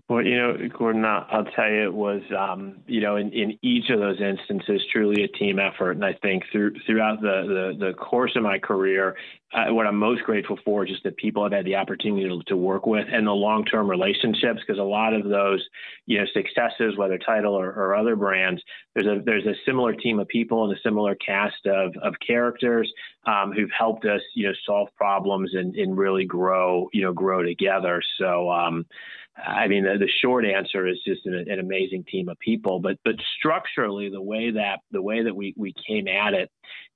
Well, 0.09 0.23
you 0.23 0.37
know, 0.37 0.57
Gordon, 0.79 1.05
I'll 1.05 1.47
tell 1.57 1.71
you, 1.71 1.85
it 1.85 1.95
was, 1.95 2.21
um, 2.39 2.77
you 2.87 3.01
know, 3.01 3.17
in, 3.17 3.33
in 3.33 3.59
each 3.63 3.89
of 3.91 3.99
those 3.99 4.21
instances, 4.21 4.83
truly 4.93 5.25
a 5.25 5.29
team 5.29 5.59
effort. 5.59 5.93
And 5.93 6.05
I 6.05 6.13
think 6.23 6.45
through, 6.53 6.75
throughout 6.87 7.23
the, 7.23 7.73
the, 7.79 7.87
the 7.87 7.93
course 7.95 8.33
of 8.37 8.43
my 8.43 8.59
career, 8.59 9.17
uh, 9.55 9.73
what 9.73 9.87
I'm 9.87 9.97
most 9.97 10.23
grateful 10.23 10.59
for 10.65 10.85
is 10.85 10.91
just 10.91 11.03
that 11.05 11.17
people 11.17 11.45
I've 11.45 11.53
had 11.53 11.65
the 11.65 11.77
opportunity 11.77 12.29
to, 12.29 12.43
to 12.49 12.57
work 12.57 12.87
with 12.87 13.07
and 13.11 13.27
the 13.27 13.33
long-term 13.33 13.89
relationships, 13.89 14.61
because 14.61 14.79
a 14.79 14.85
lot 14.85 15.15
of 15.15 15.25
those, 15.25 15.67
you 16.05 16.19
know, 16.19 16.27
successes, 16.35 16.97
whether 16.97 17.17
title 17.19 17.55
or, 17.55 17.71
or 17.73 17.97
other 17.97 18.17
brands, 18.17 18.63
there's 18.95 19.07
a 19.07 19.23
there's 19.25 19.47
a 19.47 19.55
similar 19.65 19.95
team 19.95 20.21
of 20.21 20.29
people 20.29 20.65
and 20.65 20.77
a 20.77 20.81
similar 20.83 21.15
cast 21.15 21.67
of, 21.67 21.95
of 22.03 22.15
characters 22.25 22.93
um, 23.27 23.51
who've 23.51 23.71
helped 23.77 24.05
us, 24.05 24.21
you 24.35 24.47
know, 24.47 24.55
solve 24.67 24.89
problems 24.97 25.53
and, 25.55 25.75
and 25.75 25.97
really 25.97 26.27
grow, 26.27 26.89
you 26.93 27.03
know, 27.03 27.15
grow 27.15 27.43
together. 27.43 28.03
So, 28.21 28.51
um, 28.51 28.85
I 29.45 29.69
mean, 29.69 29.85
the, 29.85 29.99
the, 29.99 30.09
short 30.23 30.47
answer 30.47 30.87
is 30.87 30.99
just 31.07 31.27
an, 31.27 31.35
an, 31.35 31.59
amazing 31.59 32.05
team 32.05 32.29
of 32.29 32.39
people. 32.39 32.81
But 32.81 32.99
but 33.05 33.17
structurally, 33.39 34.09
the 34.09 34.23
way 34.23 34.51
that 34.53 34.81
the 34.93 35.03
way 35.03 35.23
that 35.25 35.35
we 35.35 35.55
we 35.57 35.75
came 35.87 36.09
at 36.09 36.35
it 36.35 36.51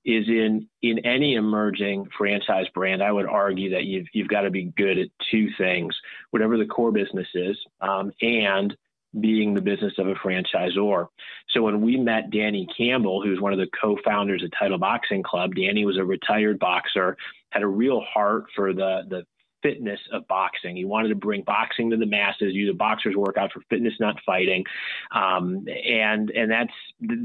is 0.05 0.27
in 0.27 0.67
in 0.81 0.99
any 1.05 1.35
emerging 1.35 2.07
franchise 2.17 2.65
brand. 2.73 3.03
I 3.03 3.11
would 3.11 3.27
argue 3.27 3.71
that 3.71 3.83
you've 3.83 4.07
you've 4.13 4.27
got 4.27 4.41
to 4.41 4.49
be 4.49 4.73
good 4.75 4.97
at 4.97 5.09
two 5.29 5.49
things, 5.57 5.95
whatever 6.31 6.57
the 6.57 6.65
core 6.65 6.91
business 6.91 7.27
is, 7.35 7.57
um, 7.81 8.11
and 8.21 8.75
being 9.19 9.53
the 9.53 9.61
business 9.61 9.93
of 9.97 10.07
a 10.07 10.15
franchisor. 10.15 11.07
So 11.49 11.61
when 11.61 11.81
we 11.81 11.97
met 11.97 12.31
Danny 12.31 12.67
Campbell, 12.75 13.21
who's 13.21 13.41
one 13.41 13.51
of 13.51 13.59
the 13.59 13.67
co-founders 13.79 14.41
of 14.41 14.51
Title 14.57 14.77
Boxing 14.77 15.21
Club, 15.21 15.53
Danny 15.53 15.85
was 15.85 15.97
a 15.97 16.05
retired 16.05 16.59
boxer, 16.59 17.17
had 17.49 17.61
a 17.61 17.67
real 17.67 18.01
heart 18.01 18.45
for 18.55 18.73
the 18.73 19.03
the 19.07 19.25
fitness 19.61 19.99
of 20.11 20.27
boxing. 20.27 20.75
He 20.75 20.85
wanted 20.85 21.09
to 21.09 21.15
bring 21.15 21.43
boxing 21.43 21.89
to 21.91 21.97
the 21.97 22.05
masses, 22.05 22.53
use 22.53 22.69
a 22.69 22.77
boxer's 22.77 23.15
workout 23.15 23.51
for 23.51 23.61
fitness, 23.69 23.93
not 23.99 24.15
fighting. 24.25 24.63
Um, 25.11 25.65
and 25.85 26.29
and 26.31 26.51
that's 26.51 26.73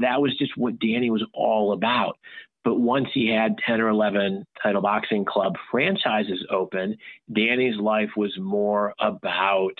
that 0.01 0.21
was 0.21 0.37
just 0.37 0.57
what 0.57 0.79
Danny 0.79 1.09
was 1.09 1.25
all 1.33 1.73
about. 1.73 2.17
But 2.63 2.81
once 2.81 3.07
he 3.13 3.29
had 3.29 3.57
10 3.65 3.79
or 3.79 3.87
11 3.87 4.45
title 4.61 4.81
boxing 4.81 5.23
club 5.23 5.53
franchises 5.71 6.45
open, 6.49 6.97
Danny's 7.31 7.77
life 7.79 8.09
was 8.17 8.37
more 8.37 8.93
about 8.99 9.71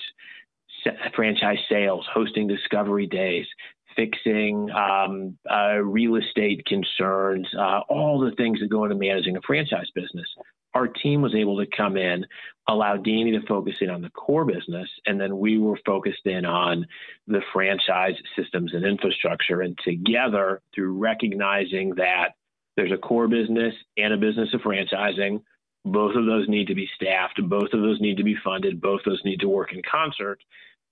franchise 1.14 1.58
sales, 1.68 2.06
hosting 2.10 2.48
discovery 2.48 3.06
days, 3.06 3.46
fixing, 3.94 4.70
um, 4.70 5.36
uh, 5.50 5.74
real 5.82 6.16
estate 6.16 6.64
concerns, 6.66 7.46
uh, 7.58 7.80
all 7.88 8.20
the 8.20 8.34
things 8.36 8.60
that 8.60 8.70
go 8.70 8.84
into 8.84 8.96
managing 8.96 9.36
a 9.36 9.42
franchise 9.42 9.90
business. 9.94 10.28
Our 10.74 10.86
team 10.86 11.22
was 11.22 11.34
able 11.34 11.58
to 11.58 11.66
come 11.76 11.96
in, 11.96 12.26
allow 12.68 12.96
Danny 12.96 13.32
to 13.32 13.46
focus 13.46 13.74
in 13.80 13.90
on 13.90 14.02
the 14.02 14.10
core 14.10 14.44
business, 14.44 14.88
and 15.06 15.20
then 15.20 15.38
we 15.38 15.58
were 15.58 15.78
focused 15.86 16.26
in 16.26 16.44
on 16.44 16.86
the 17.26 17.40
franchise 17.52 18.14
systems 18.36 18.74
and 18.74 18.84
infrastructure. 18.84 19.62
And 19.62 19.78
together, 19.84 20.60
through 20.74 20.98
recognizing 20.98 21.94
that 21.96 22.34
there's 22.76 22.92
a 22.92 22.98
core 22.98 23.28
business 23.28 23.74
and 23.96 24.12
a 24.12 24.18
business 24.18 24.52
of 24.52 24.60
franchising, 24.60 25.42
both 25.84 26.14
of 26.14 26.26
those 26.26 26.48
need 26.48 26.66
to 26.68 26.74
be 26.74 26.88
staffed, 26.94 27.40
both 27.48 27.72
of 27.72 27.80
those 27.80 28.00
need 28.00 28.18
to 28.18 28.24
be 28.24 28.36
funded, 28.44 28.80
both 28.80 29.00
of 29.00 29.12
those 29.12 29.24
need 29.24 29.40
to 29.40 29.48
work 29.48 29.72
in 29.72 29.80
concert 29.90 30.40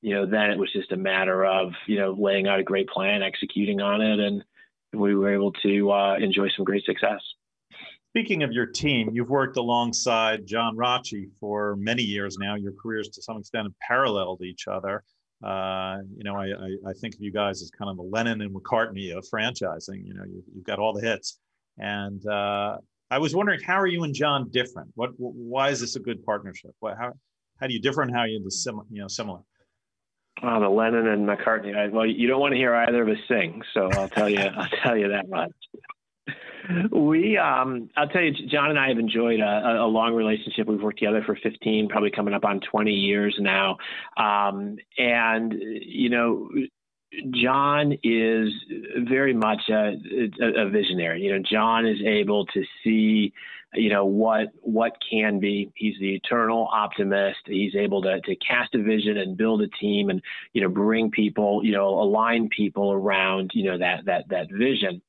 you 0.02 0.14
know, 0.14 0.26
then 0.26 0.50
it 0.50 0.58
was 0.58 0.72
just 0.72 0.92
a 0.92 0.96
matter 0.96 1.44
of, 1.44 1.72
you 1.86 1.98
know, 1.98 2.16
laying 2.18 2.46
out 2.46 2.60
a 2.60 2.62
great 2.62 2.88
plan, 2.88 3.22
executing 3.22 3.80
on 3.80 4.00
it, 4.00 4.20
and 4.20 4.44
we 4.92 5.14
were 5.14 5.34
able 5.34 5.52
to 5.52 5.90
uh, 5.90 6.16
enjoy 6.16 6.48
some 6.54 6.64
great 6.64 6.84
success. 6.84 7.20
Speaking 8.16 8.44
of 8.44 8.50
your 8.50 8.64
team, 8.64 9.10
you've 9.12 9.28
worked 9.28 9.58
alongside 9.58 10.46
John 10.46 10.74
Rotche 10.74 11.28
for 11.38 11.76
many 11.76 12.02
years 12.02 12.38
now. 12.38 12.54
Your 12.54 12.72
careers, 12.72 13.10
to 13.10 13.20
some 13.20 13.36
extent, 13.36 13.66
have 13.66 13.78
paralleled 13.78 14.40
each 14.40 14.66
other. 14.68 15.04
Uh, 15.44 15.98
you 16.16 16.24
know, 16.24 16.34
I, 16.34 16.46
I, 16.46 16.88
I, 16.88 16.92
think 16.94 17.14
of 17.14 17.20
you 17.20 17.30
guys 17.30 17.60
as 17.60 17.70
kind 17.78 17.90
of 17.90 17.98
the 17.98 18.02
Lennon 18.04 18.40
and 18.40 18.54
McCartney 18.54 19.14
of 19.14 19.26
franchising. 19.30 20.02
You 20.02 20.14
know, 20.14 20.24
you, 20.24 20.42
have 20.54 20.64
got 20.64 20.78
all 20.78 20.94
the 20.94 21.06
hits. 21.06 21.38
And 21.76 22.26
uh, 22.26 22.78
I 23.10 23.18
was 23.18 23.34
wondering, 23.34 23.60
how 23.60 23.78
are 23.78 23.86
you 23.86 24.02
and 24.04 24.14
John 24.14 24.48
different? 24.48 24.92
What, 24.94 25.10
why 25.18 25.68
is 25.68 25.82
this 25.82 25.96
a 25.96 26.00
good 26.00 26.24
partnership? 26.24 26.70
What, 26.80 26.96
how, 26.96 27.12
how 27.60 27.66
do 27.66 27.74
you 27.74 27.82
differ 27.82 28.00
and 28.00 28.10
how 28.10 28.20
are 28.20 28.28
you, 28.28 28.42
sim, 28.48 28.80
you 28.90 29.02
know, 29.02 29.08
similar? 29.08 29.40
Oh, 30.42 30.58
the 30.58 30.70
Lennon 30.70 31.06
and 31.06 31.28
McCartney. 31.28 31.76
I, 31.76 31.88
well, 31.88 32.06
you 32.06 32.28
don't 32.28 32.40
want 32.40 32.52
to 32.52 32.58
hear 32.58 32.74
either 32.74 33.02
of 33.02 33.08
us 33.10 33.22
sing, 33.28 33.60
so 33.74 33.90
I'll 33.92 34.08
tell 34.08 34.30
you. 34.30 34.38
I'll 34.56 34.70
tell 34.82 34.96
you 34.96 35.08
that 35.08 35.28
much. 35.28 35.52
We, 36.90 37.36
um, 37.38 37.90
I'll 37.96 38.08
tell 38.08 38.22
you, 38.22 38.32
John 38.48 38.70
and 38.70 38.78
I 38.78 38.88
have 38.88 38.98
enjoyed 38.98 39.40
a, 39.40 39.82
a, 39.82 39.86
long 39.86 40.14
relationship. 40.14 40.66
We've 40.66 40.82
worked 40.82 40.98
together 40.98 41.22
for 41.24 41.36
15, 41.42 41.88
probably 41.88 42.10
coming 42.10 42.34
up 42.34 42.44
on 42.44 42.60
20 42.60 42.90
years 42.90 43.36
now. 43.38 43.76
Um, 44.16 44.78
and, 44.98 45.54
you 45.58 46.10
know, 46.10 46.48
John 47.30 47.92
is 48.02 48.52
very 49.08 49.32
much 49.32 49.62
a, 49.70 49.96
a, 50.40 50.68
visionary. 50.68 51.22
You 51.22 51.32
know, 51.32 51.44
John 51.48 51.86
is 51.86 51.98
able 52.04 52.46
to 52.46 52.62
see 52.82 53.32
you 53.74 53.90
know 53.90 54.04
what 54.04 54.48
what 54.60 54.92
can 55.08 55.38
be. 55.38 55.70
He's 55.74 55.98
the 56.00 56.14
eternal 56.14 56.68
optimist. 56.72 57.38
He's 57.46 57.74
able 57.74 58.02
to 58.02 58.20
to 58.20 58.36
cast 58.36 58.74
a 58.74 58.82
vision 58.82 59.18
and 59.18 59.36
build 59.36 59.62
a 59.62 59.68
team 59.68 60.10
and 60.10 60.22
you 60.52 60.62
know 60.62 60.68
bring 60.68 61.10
people 61.10 61.60
you 61.64 61.72
know 61.72 61.88
align 61.88 62.48
people 62.48 62.92
around 62.92 63.50
you 63.54 63.64
know 63.64 63.78
that 63.78 64.04
that 64.06 64.28
that 64.28 64.48
vision. 64.50 65.02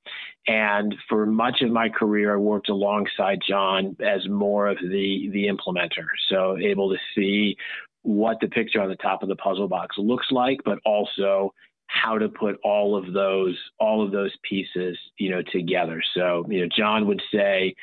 And 0.48 0.96
for 1.10 1.26
much 1.26 1.62
of 1.62 1.72
my 1.72 1.90
career, 1.90 2.34
I 2.34 2.38
worked 2.38 2.70
alongside 2.70 3.40
John 3.48 3.98
as 4.00 4.28
more 4.30 4.68
of 4.68 4.78
the 4.82 5.30
the 5.32 5.48
implementer. 5.48 6.06
So 6.30 6.58
able 6.58 6.90
to 6.90 6.98
see 7.16 7.58
what 8.04 8.38
the 8.40 8.48
picture 8.48 8.82
on 8.82 8.90
the 8.90 8.96
top 8.96 9.24
of 9.24 9.30
the 9.30 9.36
puzzle 9.36 9.68
box 9.68 9.98
looks 9.98 10.28
like, 10.32 10.60
but 10.64 10.80
also 10.86 11.54
how 11.88 12.18
to 12.18 12.30
put 12.30 12.60
all 12.64 12.96
of 12.96 13.14
those 13.14 13.58
all 13.80 14.04
of 14.04 14.12
those 14.12 14.36
pieces 14.44 14.98
you 15.18 15.30
know 15.30 15.42
together 15.42 16.02
so 16.14 16.46
you 16.50 16.60
know 16.60 16.68
john 16.76 17.08
would 17.08 17.22
say 17.34 17.74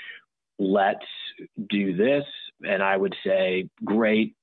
let's 0.59 1.07
do 1.68 1.96
this. 1.96 2.24
And 2.66 2.83
I 2.83 2.96
would 2.96 3.14
say, 3.24 3.68
great, 3.85 4.35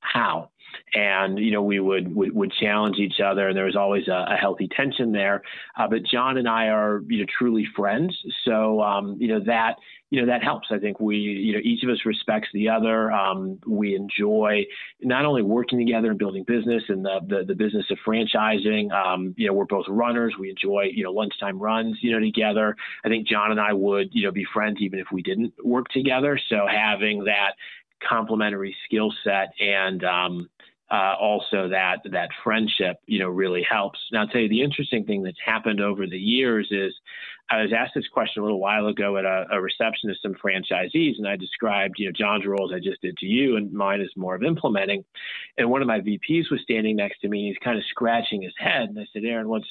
how? 0.00 0.50
And 0.94 1.38
you 1.38 1.52
know, 1.52 1.62
we 1.62 1.78
would 1.80 2.14
would, 2.14 2.52
challenge 2.52 2.98
each 2.98 3.20
other, 3.20 3.48
and 3.48 3.56
there 3.56 3.64
was 3.64 3.76
always 3.76 4.08
a, 4.08 4.26
a 4.30 4.36
healthy 4.36 4.68
tension 4.68 5.12
there. 5.12 5.42
Uh, 5.78 5.86
but 5.88 6.02
John 6.04 6.36
and 6.36 6.48
I 6.48 6.66
are 6.66 7.02
you 7.08 7.20
know 7.20 7.26
truly 7.38 7.66
friends, 7.76 8.16
so 8.44 8.80
um, 8.82 9.16
you 9.20 9.28
know 9.28 9.40
that 9.46 9.76
you 10.10 10.20
know 10.20 10.26
that 10.26 10.42
helps. 10.42 10.68
I 10.72 10.78
think 10.78 10.98
we 10.98 11.16
you 11.16 11.52
know 11.52 11.60
each 11.62 11.84
of 11.84 11.90
us 11.90 11.98
respects 12.04 12.48
the 12.52 12.68
other. 12.68 13.12
Um, 13.12 13.58
we 13.66 13.94
enjoy 13.94 14.64
not 15.00 15.24
only 15.24 15.42
working 15.42 15.78
together 15.78 16.10
and 16.10 16.18
building 16.18 16.42
business 16.44 16.82
and 16.88 17.04
the 17.04 17.20
the, 17.28 17.44
the 17.46 17.54
business 17.54 17.86
of 17.90 17.98
franchising. 18.06 18.90
Um, 18.92 19.34
you 19.36 19.46
know, 19.46 19.52
we're 19.52 19.66
both 19.66 19.86
runners. 19.88 20.34
We 20.38 20.50
enjoy 20.50 20.88
you 20.92 21.04
know 21.04 21.12
lunchtime 21.12 21.58
runs 21.60 21.98
you 22.02 22.10
know 22.10 22.18
together. 22.18 22.74
I 23.04 23.08
think 23.08 23.28
John 23.28 23.52
and 23.52 23.60
I 23.60 23.72
would 23.72 24.08
you 24.12 24.24
know 24.24 24.32
be 24.32 24.44
friends 24.52 24.78
even 24.80 24.98
if 24.98 25.06
we 25.12 25.22
didn't 25.22 25.54
work 25.64 25.88
together. 25.88 26.38
So 26.48 26.66
having 26.68 27.24
that 27.24 27.52
complementary 28.06 28.76
skill 28.84 29.12
set 29.24 29.52
and 29.60 30.04
um, 30.04 30.48
uh, 30.90 31.14
also 31.20 31.68
that 31.68 31.98
that 32.10 32.30
friendship, 32.42 32.96
you 33.06 33.20
know, 33.20 33.28
really 33.28 33.62
helps. 33.62 33.98
Now, 34.12 34.22
I'll 34.22 34.28
tell 34.28 34.40
you 34.40 34.48
the 34.48 34.62
interesting 34.62 35.04
thing 35.04 35.22
that's 35.22 35.38
happened 35.44 35.80
over 35.80 36.06
the 36.06 36.18
years 36.18 36.68
is 36.70 36.92
I 37.48 37.62
was 37.62 37.72
asked 37.72 37.92
this 37.94 38.08
question 38.08 38.42
a 38.42 38.44
little 38.44 38.60
while 38.60 38.86
ago 38.86 39.16
at 39.16 39.24
a, 39.24 39.46
a 39.52 39.60
reception 39.60 40.10
of 40.10 40.16
some 40.22 40.34
franchisees, 40.34 41.18
and 41.18 41.28
I 41.28 41.36
described, 41.36 41.94
you 41.98 42.06
know, 42.06 42.12
John's 42.12 42.46
role 42.46 42.72
as 42.72 42.76
I 42.76 42.80
just 42.80 43.00
did 43.02 43.16
to 43.18 43.26
you, 43.26 43.56
and 43.56 43.72
mine 43.72 44.00
is 44.00 44.10
more 44.16 44.34
of 44.34 44.42
implementing. 44.42 45.04
And 45.58 45.70
one 45.70 45.80
of 45.80 45.88
my 45.88 46.00
VPs 46.00 46.50
was 46.50 46.60
standing 46.62 46.96
next 46.96 47.20
to 47.20 47.28
me, 47.28 47.40
and 47.40 47.48
he's 47.48 47.64
kind 47.64 47.78
of 47.78 47.84
scratching 47.90 48.42
his 48.42 48.54
head, 48.58 48.88
and 48.88 48.98
I 48.98 49.06
said, 49.12 49.24
Aaron, 49.24 49.48
what's 49.48 49.68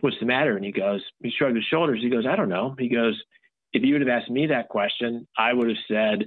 what's 0.00 0.18
the 0.20 0.26
matter? 0.26 0.56
And 0.56 0.64
he 0.64 0.72
goes, 0.72 1.02
he 1.22 1.30
shrugged 1.30 1.56
his 1.56 1.64
shoulders. 1.64 2.00
He 2.02 2.10
goes, 2.10 2.26
I 2.26 2.36
don't 2.36 2.50
know. 2.50 2.74
He 2.78 2.88
goes, 2.88 3.20
if 3.72 3.82
you 3.82 3.94
would 3.94 4.02
have 4.02 4.10
asked 4.10 4.30
me 4.30 4.46
that 4.48 4.68
question, 4.68 5.26
I 5.38 5.52
would 5.52 5.68
have 5.68 5.78
said, 5.88 6.26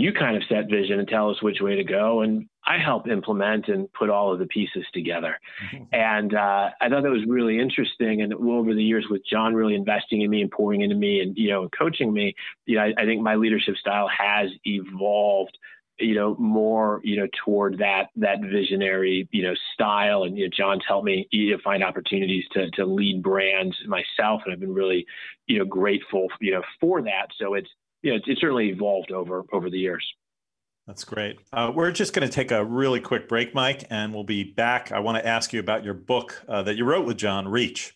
you 0.00 0.12
kind 0.12 0.36
of 0.36 0.42
set 0.48 0.68
vision 0.70 0.98
and 0.98 1.08
tell 1.08 1.30
us 1.30 1.42
which 1.42 1.60
way 1.60 1.76
to 1.76 1.84
go. 1.84 2.22
And 2.22 2.46
I 2.66 2.78
help 2.78 3.08
implement 3.08 3.68
and 3.68 3.92
put 3.92 4.10
all 4.10 4.32
of 4.32 4.38
the 4.38 4.46
pieces 4.46 4.84
together. 4.92 5.38
Mm-hmm. 5.64 5.84
And 5.92 6.34
uh, 6.34 6.70
I 6.80 6.88
thought 6.88 7.02
that 7.02 7.10
was 7.10 7.24
really 7.26 7.58
interesting. 7.58 8.22
And 8.22 8.34
over 8.34 8.74
the 8.74 8.82
years, 8.82 9.06
with 9.08 9.22
John 9.30 9.54
really 9.54 9.74
investing 9.74 10.22
in 10.22 10.30
me 10.30 10.42
and 10.42 10.50
pouring 10.50 10.82
into 10.82 10.96
me 10.96 11.20
and, 11.20 11.36
you 11.36 11.50
know, 11.50 11.68
coaching 11.76 12.12
me, 12.12 12.34
you 12.66 12.76
know, 12.76 12.82
I, 12.82 12.94
I 12.98 13.04
think 13.04 13.22
my 13.22 13.36
leadership 13.36 13.76
style 13.76 14.08
has 14.08 14.50
evolved 14.64 15.56
you 16.00 16.14
know 16.14 16.36
more 16.38 17.00
you 17.02 17.16
know 17.16 17.26
toward 17.44 17.78
that 17.78 18.06
that 18.16 18.40
visionary 18.40 19.28
you 19.32 19.42
know 19.42 19.54
style 19.74 20.22
and 20.22 20.38
you 20.38 20.44
know 20.44 20.50
john's 20.56 20.82
helped 20.86 21.04
me 21.04 21.26
you 21.32 21.52
know, 21.52 21.58
find 21.62 21.82
opportunities 21.82 22.44
to 22.52 22.70
to 22.70 22.84
lead 22.84 23.22
brands 23.22 23.76
myself 23.86 24.40
and 24.44 24.52
i've 24.52 24.60
been 24.60 24.72
really 24.72 25.04
you 25.46 25.58
know 25.58 25.64
grateful 25.64 26.28
you 26.40 26.52
know 26.52 26.62
for 26.80 27.02
that 27.02 27.26
so 27.36 27.54
it's 27.54 27.68
yeah, 28.02 28.14
it's, 28.14 28.24
it's 28.28 28.40
certainly 28.40 28.68
evolved 28.68 29.12
over 29.12 29.44
over 29.52 29.70
the 29.70 29.78
years. 29.78 30.06
That's 30.86 31.04
great. 31.04 31.38
Uh, 31.52 31.70
we're 31.74 31.90
just 31.90 32.14
going 32.14 32.26
to 32.26 32.32
take 32.32 32.50
a 32.50 32.64
really 32.64 33.00
quick 33.00 33.28
break, 33.28 33.54
Mike, 33.54 33.84
and 33.90 34.14
we'll 34.14 34.24
be 34.24 34.42
back. 34.42 34.90
I 34.90 35.00
want 35.00 35.18
to 35.18 35.26
ask 35.26 35.52
you 35.52 35.60
about 35.60 35.84
your 35.84 35.92
book 35.92 36.42
uh, 36.48 36.62
that 36.62 36.76
you 36.76 36.86
wrote 36.86 37.04
with 37.04 37.18
John, 37.18 37.46
Reach. 37.46 37.94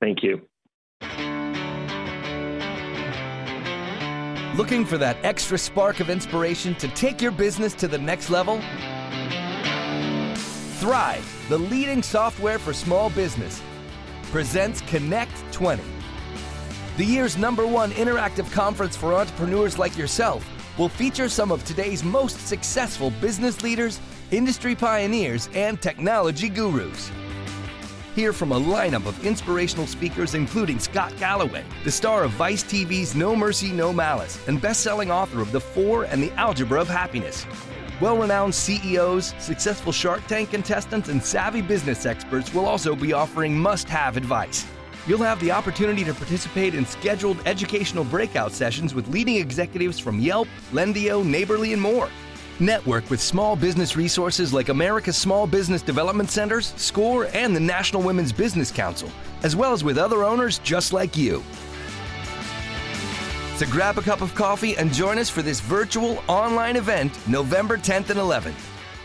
Thank 0.00 0.22
you. 0.22 0.40
Looking 4.56 4.86
for 4.86 4.96
that 4.96 5.18
extra 5.22 5.58
spark 5.58 6.00
of 6.00 6.08
inspiration 6.08 6.74
to 6.76 6.88
take 6.88 7.20
your 7.20 7.32
business 7.32 7.74
to 7.74 7.86
the 7.86 7.98
next 7.98 8.30
level? 8.30 8.60
Thryv, 10.80 11.48
the 11.50 11.58
leading 11.58 12.02
software 12.02 12.58
for 12.58 12.72
small 12.72 13.10
business, 13.10 13.60
presents 14.30 14.80
Connect 14.82 15.32
20 15.52 15.82
the 16.96 17.04
year's 17.04 17.36
number 17.36 17.66
one 17.66 17.90
interactive 17.92 18.50
conference 18.50 18.96
for 18.96 19.12
entrepreneurs 19.12 19.78
like 19.78 19.98
yourself 19.98 20.46
will 20.78 20.88
feature 20.88 21.28
some 21.28 21.52
of 21.52 21.62
today's 21.64 22.02
most 22.02 22.46
successful 22.46 23.10
business 23.20 23.62
leaders, 23.62 24.00
industry 24.30 24.74
pioneers, 24.74 25.50
and 25.54 25.80
technology 25.82 26.48
gurus. 26.48 27.10
Hear 28.14 28.32
from 28.32 28.52
a 28.52 28.58
lineup 28.58 29.04
of 29.04 29.26
inspirational 29.26 29.86
speakers, 29.86 30.34
including 30.34 30.78
Scott 30.78 31.12
Galloway, 31.18 31.64
the 31.84 31.92
star 31.92 32.24
of 32.24 32.30
Vice 32.32 32.64
TV's 32.64 33.14
No 33.14 33.36
Mercy, 33.36 33.72
No 33.72 33.92
Malice, 33.92 34.42
and 34.48 34.58
best 34.58 34.80
selling 34.80 35.10
author 35.10 35.42
of 35.42 35.52
The 35.52 35.60
Four 35.60 36.04
and 36.04 36.22
the 36.22 36.32
Algebra 36.32 36.80
of 36.80 36.88
Happiness. 36.88 37.44
Well 38.00 38.16
renowned 38.16 38.54
CEOs, 38.54 39.34
successful 39.38 39.92
Shark 39.92 40.26
Tank 40.28 40.50
contestants, 40.50 41.10
and 41.10 41.22
savvy 41.22 41.60
business 41.60 42.06
experts 42.06 42.54
will 42.54 42.64
also 42.64 42.96
be 42.96 43.12
offering 43.12 43.58
must 43.58 43.86
have 43.90 44.16
advice. 44.16 44.66
You'll 45.06 45.18
have 45.18 45.38
the 45.40 45.52
opportunity 45.52 46.02
to 46.02 46.12
participate 46.12 46.74
in 46.74 46.84
scheduled 46.84 47.38
educational 47.46 48.02
breakout 48.02 48.50
sessions 48.50 48.92
with 48.92 49.06
leading 49.08 49.36
executives 49.36 50.00
from 50.00 50.18
Yelp, 50.18 50.48
Lendio, 50.72 51.24
Neighborly, 51.24 51.72
and 51.72 51.80
more. 51.80 52.08
Network 52.58 53.08
with 53.08 53.20
small 53.20 53.54
business 53.54 53.96
resources 53.96 54.52
like 54.52 54.68
America's 54.68 55.16
Small 55.16 55.46
Business 55.46 55.82
Development 55.82 56.28
Centers, 56.28 56.72
SCORE, 56.76 57.28
and 57.34 57.54
the 57.54 57.60
National 57.60 58.02
Women's 58.02 58.32
Business 58.32 58.72
Council, 58.72 59.10
as 59.42 59.54
well 59.54 59.72
as 59.72 59.84
with 59.84 59.96
other 59.98 60.24
owners 60.24 60.58
just 60.58 60.92
like 60.92 61.16
you. 61.16 61.44
So 63.56 63.66
grab 63.66 63.98
a 63.98 64.02
cup 64.02 64.22
of 64.22 64.34
coffee 64.34 64.76
and 64.76 64.92
join 64.92 65.18
us 65.18 65.30
for 65.30 65.42
this 65.42 65.60
virtual 65.60 66.22
online 66.28 66.76
event 66.76 67.16
November 67.28 67.76
10th 67.76 68.10
and 68.10 68.18
11th. 68.18 68.54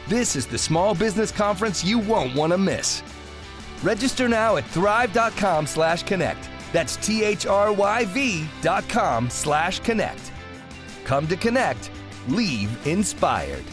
This 0.08 0.36
is 0.36 0.48
the 0.48 0.58
small 0.58 0.96
business 0.96 1.32
conference 1.32 1.86
you 1.86 2.00
won't 2.00 2.36
want 2.36 2.54
to 2.54 2.58
miss. 2.58 3.04
Register 3.84 4.28
now 4.30 4.58
at 4.58 4.64
thryv.com 4.66 5.66
slash 5.66 6.04
connect. 6.04 6.50
That's 6.72 6.96
T-H-R-Y-V 6.98 8.46
dot 8.62 8.88
com 8.88 9.30
slash 9.30 9.80
connect. 9.80 10.32
Come 11.04 11.28
to 11.28 11.36
connect. 11.36 11.92
Leave 12.28 12.88
inspired. 12.88 13.64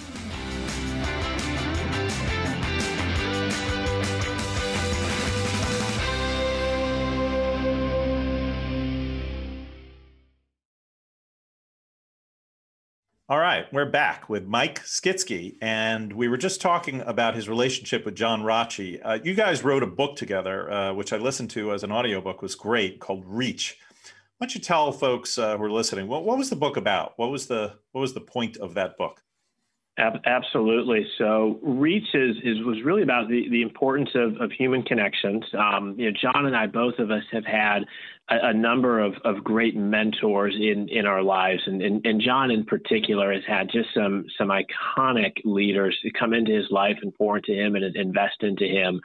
All 13.30 13.38
right, 13.38 13.70
we're 13.74 13.84
back 13.84 14.30
with 14.30 14.46
Mike 14.46 14.82
Skitsky, 14.84 15.58
and 15.60 16.14
we 16.14 16.28
were 16.28 16.38
just 16.38 16.62
talking 16.62 17.02
about 17.02 17.34
his 17.34 17.46
relationship 17.46 18.06
with 18.06 18.14
John 18.14 18.42
Rotche. 18.42 18.98
Uh, 19.04 19.18
you 19.22 19.34
guys 19.34 19.62
wrote 19.62 19.82
a 19.82 19.86
book 19.86 20.16
together, 20.16 20.72
uh, 20.72 20.94
which 20.94 21.12
I 21.12 21.18
listened 21.18 21.50
to 21.50 21.74
as 21.74 21.84
an 21.84 21.92
audiobook, 21.92 22.40
was 22.40 22.54
great, 22.54 23.00
called 23.00 23.24
Reach. 23.26 23.76
Why 24.38 24.46
don't 24.46 24.54
you 24.54 24.62
tell 24.62 24.92
folks 24.92 25.36
uh, 25.36 25.58
who 25.58 25.64
are 25.64 25.70
listening 25.70 26.08
what, 26.08 26.24
what 26.24 26.38
was 26.38 26.48
the 26.48 26.56
book 26.56 26.78
about? 26.78 27.18
What 27.18 27.30
was 27.30 27.48
the 27.48 27.74
what 27.92 28.00
was 28.00 28.14
the 28.14 28.22
point 28.22 28.56
of 28.56 28.72
that 28.72 28.96
book? 28.96 29.22
Absolutely. 29.98 31.04
So 31.18 31.58
Reach 31.60 32.14
is, 32.14 32.36
is 32.44 32.62
was 32.64 32.82
really 32.84 33.02
about 33.02 33.28
the, 33.28 33.48
the 33.50 33.62
importance 33.62 34.10
of, 34.14 34.40
of 34.40 34.52
human 34.52 34.82
connections. 34.82 35.44
Um, 35.58 35.96
you 35.98 36.10
know, 36.10 36.16
John 36.20 36.46
and 36.46 36.56
I, 36.56 36.68
both 36.68 36.98
of 37.00 37.10
us, 37.10 37.24
have 37.32 37.44
had 37.44 37.80
a, 38.30 38.48
a, 38.48 38.54
number 38.54 39.00
of, 39.00 39.14
of 39.24 39.42
great 39.42 39.76
mentors 39.76 40.54
in, 40.54 40.88
in 40.88 41.04
our 41.04 41.22
lives, 41.22 41.62
and, 41.66 41.82
and, 41.82 42.06
and 42.06 42.20
John 42.20 42.52
in 42.52 42.64
particular 42.64 43.32
has 43.32 43.42
had 43.46 43.70
just 43.72 43.88
some 43.92 44.26
some 44.38 44.50
iconic 44.50 45.32
leaders 45.44 45.98
come 46.16 46.32
into 46.32 46.52
his 46.52 46.70
life 46.70 46.98
and 47.02 47.12
pour 47.14 47.38
into 47.38 47.52
him 47.52 47.74
and 47.74 47.96
invest 47.96 48.42
into 48.42 48.66
him. 48.66 49.00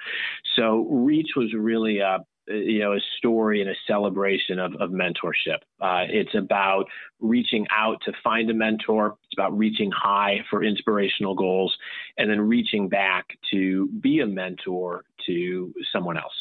So 0.56 0.88
Reach 0.91 1.32
was 1.36 1.53
really 1.56 1.99
a, 1.99 2.19
you 2.47 2.79
know, 2.79 2.93
a 2.93 2.99
story 3.17 3.62
and 3.62 3.69
a 3.69 3.75
celebration 3.88 4.60
of, 4.60 4.73
of 4.75 4.89
mentorship. 4.89 5.60
Uh, 5.79 6.06
it's 6.10 6.36
about 6.36 6.86
reaching 7.19 7.65
out 7.71 8.01
to 8.06 8.12
find 8.23 8.49
a 8.49 8.53
mentor. 8.53 9.15
It's 9.23 9.34
about 9.38 9.58
reaching 9.58 9.91
high 9.91 10.39
for 10.49 10.63
inspirational 10.63 11.36
goals 11.36 11.75
and 12.17 12.29
then 12.29 12.41
reaching 12.41 12.89
back 12.89 13.25
to 13.51 13.88
be 14.01 14.19
a 14.19 14.27
mentor 14.27 15.06
to 15.25 15.73
someone 15.91 16.17
else. 16.17 16.34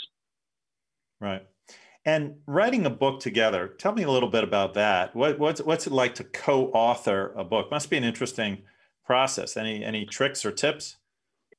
Right. 1.20 1.46
And 2.04 2.38
writing 2.46 2.84
a 2.84 2.90
book 2.90 3.20
together, 3.20 3.68
tell 3.68 3.92
me 3.92 4.02
a 4.02 4.10
little 4.10 4.28
bit 4.28 4.42
about 4.42 4.74
that. 4.74 5.14
What, 5.14 5.38
what's, 5.38 5.60
what's 5.60 5.86
it 5.86 5.92
like 5.92 6.16
to 6.16 6.24
co-author 6.24 7.32
a 7.36 7.44
book? 7.44 7.70
Must 7.70 7.88
be 7.88 7.96
an 7.96 8.02
interesting 8.02 8.62
process. 9.04 9.56
Any, 9.56 9.84
any 9.84 10.04
tricks 10.04 10.44
or 10.44 10.50
tips? 10.50 10.96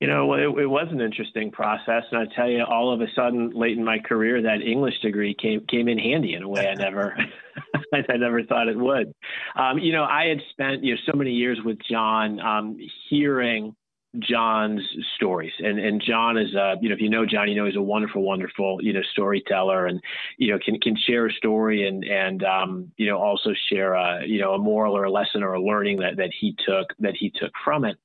You 0.03 0.09
know, 0.09 0.33
it, 0.33 0.63
it, 0.63 0.65
was 0.65 0.89
an 0.91 0.99
interesting 0.99 1.49
process, 1.49 2.03
and 2.11 2.19
I 2.19 2.35
tell 2.35 2.49
you, 2.49 2.61
all 2.65 2.93
of 2.93 2.99
a 2.99 3.05
sudden, 3.15 3.51
late 3.55 3.77
in 3.77 3.85
my 3.85 3.99
career, 3.99 4.41
that 4.41 4.61
English 4.61 4.99
degree 5.01 5.33
came 5.33 5.65
came 5.65 5.87
in 5.87 5.97
handy 5.97 6.33
in 6.33 6.43
a 6.43 6.49
way 6.49 6.67
I 6.67 6.73
never, 6.73 7.15
I 7.93 8.17
never 8.17 8.43
thought 8.43 8.67
it 8.67 8.77
would. 8.77 9.13
Um, 9.55 9.79
you 9.79 9.93
know, 9.93 10.03
I 10.03 10.25
had 10.25 10.39
spent 10.49 10.83
you 10.83 10.95
know 10.95 10.99
so 11.09 11.17
many 11.17 11.31
years 11.31 11.57
with 11.63 11.77
John, 11.89 12.41
um, 12.41 12.77
hearing 13.09 13.77
John's 14.19 14.81
stories, 15.15 15.53
and 15.59 15.79
and 15.79 16.01
John 16.01 16.37
is 16.37 16.55
uh, 16.55 16.75
you 16.81 16.89
know 16.89 16.95
if 16.95 17.01
you 17.01 17.09
know 17.09 17.25
John, 17.25 17.49
you 17.49 17.55
know 17.55 17.65
he's 17.65 17.75
a 17.75 17.81
wonderful, 17.81 18.21
wonderful 18.21 18.79
you 18.81 18.93
know 18.93 19.01
storyteller, 19.11 19.87
and 19.87 19.99
you 20.37 20.51
know 20.51 20.59
can 20.63 20.79
can 20.79 20.95
share 20.95 21.27
a 21.27 21.33
story 21.33 21.87
and 21.87 22.03
and 22.03 22.43
um, 22.43 22.91
you 22.97 23.07
know 23.07 23.17
also 23.17 23.51
share 23.69 23.93
a 23.93 24.25
you 24.25 24.39
know 24.39 24.53
a 24.53 24.59
moral 24.59 24.95
or 24.95 25.05
a 25.05 25.11
lesson 25.11 25.41
or 25.41 25.53
a 25.53 25.61
learning 25.61 25.99
that 25.99 26.17
that 26.17 26.31
he 26.39 26.55
took 26.65 26.87
that 26.99 27.15
he 27.15 27.31
took 27.31 27.51
from 27.63 27.85
it. 27.85 27.97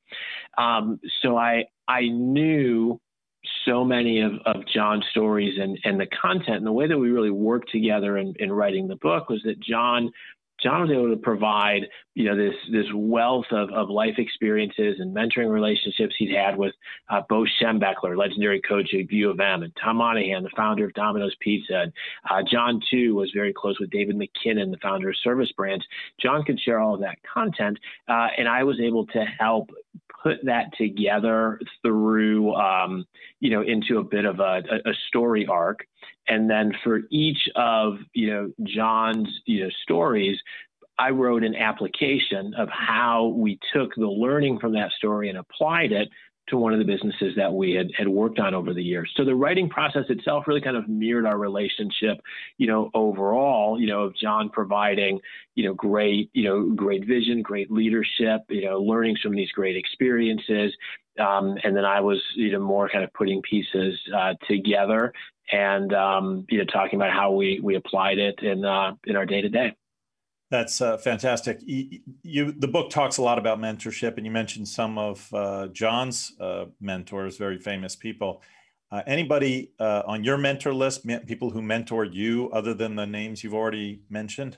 Um, 0.57 0.99
so 1.23 1.37
I 1.37 1.65
I 1.87 2.09
knew 2.09 3.01
so 3.65 3.85
many 3.85 4.21
of, 4.21 4.33
of 4.47 4.67
John's 4.67 5.05
stories 5.11 5.59
and, 5.61 5.79
and 5.85 5.99
the 6.01 6.07
content 6.07 6.57
and 6.57 6.67
the 6.67 6.73
way 6.73 6.87
that 6.87 6.99
we 6.99 7.11
really 7.11 7.31
worked 7.31 7.71
together 7.71 8.19
in, 8.19 8.35
in 8.39 8.53
writing 8.53 8.89
the 8.89 8.97
book 8.97 9.29
was 9.29 9.43
that 9.45 9.61
John 9.61 10.11
John 10.63 10.83
was 10.83 10.91
able 10.91 11.11
to 11.11 11.17
provide, 11.17 11.83
you 12.15 12.25
know, 12.25 12.37
this 12.37 12.55
this 12.73 12.87
wealth 12.95 13.47
of, 13.51 13.71
of 13.71 13.89
life 13.89 14.15
experiences 14.19 14.97
and 14.99 15.15
mentoring 15.15 15.51
relationships 15.51 16.15
he'd 16.19 16.35
had 16.35 16.57
with 16.57 16.75
uh, 17.09 17.23
Bo 17.29 17.45
Schembechler, 17.45 18.17
legendary 18.17 18.61
coach 18.61 18.93
at 18.95 19.11
U 19.11 19.31
of 19.31 19.41
M, 19.41 19.63
and 19.63 19.73
Tom 19.83 19.97
Monaghan, 19.97 20.43
the 20.43 20.51
founder 20.57 20.85
of 20.85 20.95
Domino's 20.95 21.37
Pizza. 21.41 21.83
And 21.83 21.93
uh, 22.29 22.43
John 22.51 22.81
too 22.91 23.15
was 23.15 23.31
very 23.35 23.53
close 23.53 23.79
with 23.79 23.91
David 23.91 24.17
McKinnon, 24.17 24.71
the 24.71 24.79
founder 24.83 25.11
of 25.11 25.17
Service 25.23 25.53
Brands. 25.53 25.85
John 26.21 26.43
could 26.45 26.61
share 26.61 26.81
all 26.81 26.95
of 26.95 27.01
that 27.01 27.19
content, 27.23 27.79
uh, 28.09 28.29
and 28.37 28.49
I 28.49 28.65
was 28.65 28.81
able 28.81 29.07
to 29.07 29.25
help 29.39 29.71
put 30.23 30.45
that 30.45 30.73
together 30.77 31.61
through, 31.83 32.55
um, 32.55 33.05
you 33.41 33.51
know, 33.51 33.63
into 33.63 33.99
a 33.99 34.05
bit 34.05 34.25
of 34.25 34.41
a, 34.41 34.63
a, 34.85 34.93
story 35.09 35.47
arc. 35.47 35.87
And 36.27 36.51
then 36.51 36.73
for 36.85 37.01
each 37.11 37.49
of, 37.57 37.99
you 38.13 38.31
know, 38.31 38.53
John's, 38.63 39.29
you 39.47 39.65
know, 39.65 39.71
stories, 39.83 40.39
I 40.99 41.11
wrote 41.11 41.45
an 41.45 41.55
application 41.55 42.55
of 42.55 42.69
how 42.71 43.27
we 43.37 43.59
took 43.73 43.95
the 43.95 44.09
learning 44.09 44.59
from 44.59 44.73
that 44.73 44.91
story 44.93 45.29
and 45.29 45.39
applied 45.39 45.93
it 45.93 46.09
to 46.49 46.57
one 46.57 46.73
of 46.73 46.79
the 46.79 46.85
businesses 46.85 47.35
that 47.37 47.53
we 47.53 47.73
had, 47.73 47.89
had 47.97 48.09
worked 48.09 48.39
on 48.39 48.55
over 48.55 48.73
the 48.75 48.83
years. 48.83 49.11
So 49.17 49.25
the 49.25 49.35
writing 49.35 49.69
process 49.69 50.05
itself 50.09 50.47
really 50.47 50.61
kind 50.61 50.77
of 50.77 50.89
mirrored 50.89 51.27
our 51.27 51.39
relationship, 51.39 52.19
you 52.57 52.67
know, 52.67 52.91
overall, 52.95 53.81
you 53.81 53.87
know, 53.87 54.03
of 54.03 54.17
John 54.17 54.49
providing, 54.51 55.21
you 55.55 55.65
know, 55.65 55.75
great, 55.75 56.31
you 56.33 56.45
know, 56.45 56.71
great 56.75 57.07
vision, 57.07 57.43
great 57.43 57.71
leadership, 57.71 58.43
you 58.49 58.65
know, 58.65 58.81
learning 58.81 59.17
from 59.23 59.35
these 59.35 59.51
great 59.53 59.77
experiences. 59.77 60.73
Um, 61.19 61.57
and 61.65 61.77
then 61.77 61.85
I 61.85 62.01
was, 62.01 62.23
you 62.37 62.53
know, 62.53 62.61
more 62.61 62.89
kind 62.89 63.05
of 63.05 63.13
putting 63.13 63.43
pieces 63.43 63.99
uh, 64.17 64.35
together 64.47 65.13
and, 65.51 65.93
um, 65.93 66.47
you 66.49 66.59
know, 66.59 66.65
talking 66.65 66.99
about 66.99 67.13
how 67.13 67.33
we, 67.33 67.61
we 67.63 67.75
applied 67.75 68.19
it 68.19 68.39
in, 68.43 68.65
uh, 68.65 68.93
in 69.07 69.17
our 69.17 69.27
day 69.27 69.41
to 69.41 69.49
day. 69.49 69.75
That's 70.51 70.81
uh, 70.81 70.97
fantastic. 70.97 71.61
You, 71.63 72.01
you, 72.23 72.53
the 72.53 72.69
book 72.69 72.91
talks 72.91 73.19
a 73.19 73.23
lot 73.23 73.39
about 73.39 73.59
mentorship, 73.59 74.17
and 74.17 74.25
you 74.25 74.33
mentioned 74.33 74.67
some 74.67 74.97
of 74.97 75.29
uh, 75.35 75.69
John's 75.69 76.33
uh, 76.41 76.67
mentors, 76.81 77.37
very 77.37 77.59
famous 77.59 77.95
people. 77.95 78.43
Uh, 78.91 79.03
anybody 79.07 79.73
uh, 79.79 80.03
on 80.07 80.25
your 80.25 80.39
mentor 80.39 80.73
list, 80.73 81.07
people 81.27 81.51
who 81.51 81.61
mentored 81.61 82.15
you, 82.15 82.51
other 82.53 82.73
than 82.73 82.97
the 82.97 83.07
names 83.07 83.45
you've 83.45 83.55
already 83.55 84.01
mentioned? 84.09 84.57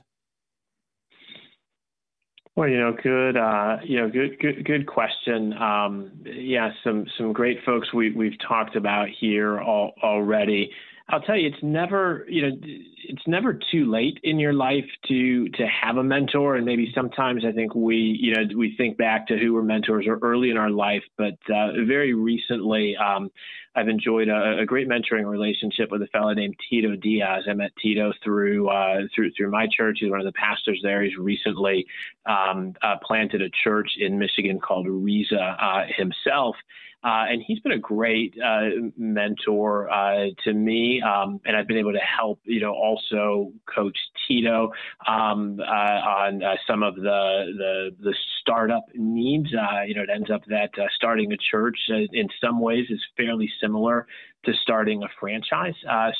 Well, 2.55 2.69
you 2.69 2.77
know, 2.77 2.95
good, 3.01 3.35
uh, 3.35 3.77
you 3.83 3.99
know, 3.99 4.09
good, 4.09 4.39
good, 4.39 4.65
good 4.65 4.85
question. 4.85 5.53
Um, 5.53 6.11
yeah, 6.25 6.71
some 6.83 7.05
some 7.17 7.33
great 7.33 7.59
folks 7.65 7.93
we 7.93 8.11
we've 8.11 8.37
talked 8.45 8.75
about 8.75 9.07
here 9.09 9.59
all, 9.59 9.93
already. 10.03 10.71
I'll 11.11 11.21
tell 11.21 11.35
you, 11.35 11.49
it's 11.49 11.61
never, 11.61 12.25
you 12.29 12.41
know, 12.41 12.57
it's 12.61 13.27
never 13.27 13.59
too 13.71 13.91
late 13.91 14.17
in 14.23 14.39
your 14.39 14.53
life 14.53 14.85
to 15.09 15.49
to 15.49 15.67
have 15.67 15.97
a 15.97 16.03
mentor. 16.03 16.55
And 16.55 16.65
maybe 16.65 16.91
sometimes 16.95 17.43
I 17.45 17.51
think 17.51 17.75
we, 17.75 18.17
you 18.19 18.33
know, 18.33 18.43
we 18.57 18.75
think 18.77 18.97
back 18.97 19.27
to 19.27 19.37
who 19.37 19.53
were 19.53 19.63
mentors 19.63 20.05
or 20.07 20.17
early 20.21 20.49
in 20.49 20.57
our 20.57 20.69
life. 20.69 21.03
But 21.17 21.37
uh, 21.53 21.83
very 21.85 22.13
recently, 22.13 22.95
um, 22.95 23.29
I've 23.75 23.89
enjoyed 23.89 24.29
a, 24.29 24.59
a, 24.59 24.65
great 24.65 24.87
mentoring 24.87 25.25
relationship 25.25 25.91
with 25.91 26.01
a 26.01 26.07
fellow 26.07 26.33
named 26.33 26.55
Tito 26.69 26.95
Diaz. 26.95 27.43
I 27.49 27.53
met 27.53 27.71
Tito 27.81 28.13
through 28.23 28.69
uh, 28.69 29.01
through 29.13 29.31
through 29.35 29.51
my 29.51 29.67
church. 29.75 29.97
He's 29.99 30.11
one 30.11 30.19
of 30.19 30.25
the 30.25 30.33
pastors 30.33 30.79
there. 30.81 31.03
He's 31.03 31.17
recently 31.17 31.85
um, 32.25 32.73
uh, 32.81 32.95
planted 33.05 33.41
a 33.41 33.49
church 33.63 33.89
in 33.99 34.17
Michigan 34.17 34.59
called 34.59 34.87
Reza 34.87 35.57
uh, 35.59 35.83
himself. 35.97 36.55
Uh, 37.03 37.25
and 37.29 37.41
he's 37.45 37.59
been 37.59 37.71
a 37.71 37.79
great 37.79 38.35
uh, 38.43 38.69
mentor 38.95 39.89
uh, 39.89 40.27
to 40.43 40.53
me, 40.53 41.01
um, 41.01 41.41
and 41.45 41.57
I've 41.57 41.67
been 41.67 41.79
able 41.79 41.93
to 41.93 41.99
help, 41.99 42.39
you 42.43 42.59
know, 42.59 42.73
also 42.73 43.51
coach 43.73 43.97
Tito 44.27 44.71
um, 45.07 45.59
uh, 45.59 45.63
on 45.63 46.43
uh, 46.43 46.55
some 46.67 46.83
of 46.83 46.95
the 46.95 47.01
the, 47.01 47.89
the 47.99 48.15
startup 48.39 48.85
needs. 48.93 49.49
Uh, 49.51 49.81
you 49.81 49.95
know, 49.95 50.03
it 50.03 50.09
ends 50.13 50.29
up 50.29 50.43
that 50.49 50.69
starting 50.95 51.33
a 51.33 51.37
church 51.37 51.77
in 51.89 52.29
some 52.39 52.61
ways 52.61 52.85
is 52.91 53.01
fairly 53.17 53.49
similar 53.59 54.05
to 54.45 54.53
starting 54.61 55.01
a 55.01 55.07
franchise. 55.19 55.73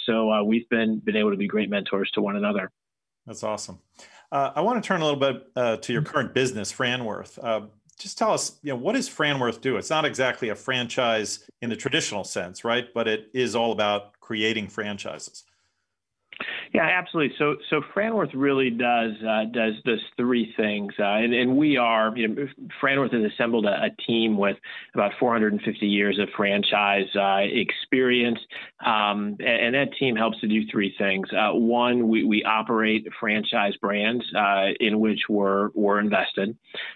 so 0.06 0.44
we've 0.44 0.67
been 0.70 1.00
been 1.00 1.15
able 1.15 1.32
to 1.32 1.38
be 1.38 1.48
great 1.48 1.70
mentors 1.70 2.10
to 2.12 2.22
one 2.22 2.36
another. 2.36 2.72
That's 3.28 3.44
awesome. 3.44 3.80
I 4.32 4.62
want 4.62 4.84
to 4.84 4.88
turn 4.88 5.02
a 5.02 5.06
little 5.06 5.20
bit 5.20 5.82
to 5.84 5.94
your 5.94 6.02
current 6.02 6.34
business, 6.34 6.74
Franworth 6.74 7.38
just 8.02 8.18
tell 8.18 8.32
us, 8.32 8.60
you 8.64 8.72
know, 8.72 8.78
what 8.78 8.96
does 8.96 9.10
Franworth 9.10 9.62
do? 9.62 9.78
It's 9.78 9.90
not 9.90 10.06
exactly 10.06 10.50
a 10.50 10.56
franchise 10.56 11.48
in 11.62 11.70
the 11.70 11.76
traditional 11.76 12.24
sense, 12.24 12.64
right? 12.64 12.88
But 12.94 13.08
it 13.08 13.30
is 13.34 13.56
all 13.56 13.72
about 13.72 14.20
creating 14.20 14.68
franchises. 14.68 15.44
Yeah, 16.73 16.84
absolutely. 16.84 17.36
So, 17.38 17.57
so 17.69 17.81
Franworth 17.93 18.31
really 18.34 18.69
does 18.69 19.12
uh, 19.27 19.43
does 19.51 19.73
does 19.84 19.99
three 20.15 20.53
things, 20.55 20.93
uh, 20.97 21.03
and, 21.03 21.34
and 21.34 21.57
we 21.57 21.75
are, 21.75 22.15
you 22.15 22.29
know, 22.29 22.47
Franworth 22.81 23.13
has 23.13 23.29
assembled 23.29 23.65
a, 23.65 23.84
a 23.84 23.89
team 24.07 24.38
with 24.38 24.55
about 24.93 25.12
450 25.19 25.86
years 25.86 26.17
of 26.17 26.29
franchise 26.38 27.13
uh, 27.13 27.39
experience, 27.41 28.39
um, 28.86 29.36
and, 29.39 29.75
and, 29.75 29.75
that 29.75 29.89
team 29.99 30.15
helps 30.15 30.39
to 30.39 30.47
do 30.47 30.62
three 30.71 30.95
things. 30.97 31.27
Uh, 31.34 31.51
one, 31.53 32.07
we, 32.07 32.23
we 32.23 32.41
operate 32.43 33.05
franchise 33.19 33.75
brands 33.81 34.23
uh, 34.34 34.67
in 34.79 35.01
which 35.01 35.19
we're 35.27 35.71
we're 35.73 35.99
invested. 35.99 36.55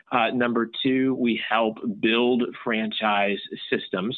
Uh, 0.10 0.30
number 0.30 0.72
two, 0.84 1.16
we 1.16 1.42
help 1.50 1.80
build 2.00 2.44
franchise 2.64 3.40
systems. 3.70 4.18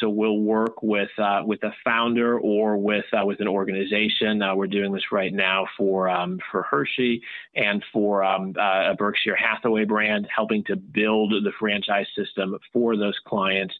so 0.00 0.08
we'll 0.08 0.38
work 0.38 0.82
with 0.82 1.10
with 1.44 1.62
a 1.64 1.72
founder 1.84 2.38
or 2.38 2.78
with 2.78 3.04
with 3.12 3.40
an 3.40 3.48
organization. 3.48 4.40
we're 4.54 4.66
doing 4.66 4.85
doing 4.86 4.94
this 4.94 5.12
right 5.12 5.32
now 5.32 5.66
for 5.76 6.08
um, 6.08 6.38
for 6.50 6.62
Hershey 6.62 7.22
and 7.54 7.84
for 7.92 8.24
um, 8.24 8.54
uh, 8.58 8.92
a 8.92 8.94
Berkshire 8.96 9.36
Hathaway 9.36 9.84
brand, 9.84 10.28
helping 10.34 10.64
to 10.64 10.76
build 10.76 11.32
the 11.32 11.52
franchise 11.58 12.06
system 12.16 12.56
for 12.72 12.96
those 12.96 13.18
clients. 13.26 13.74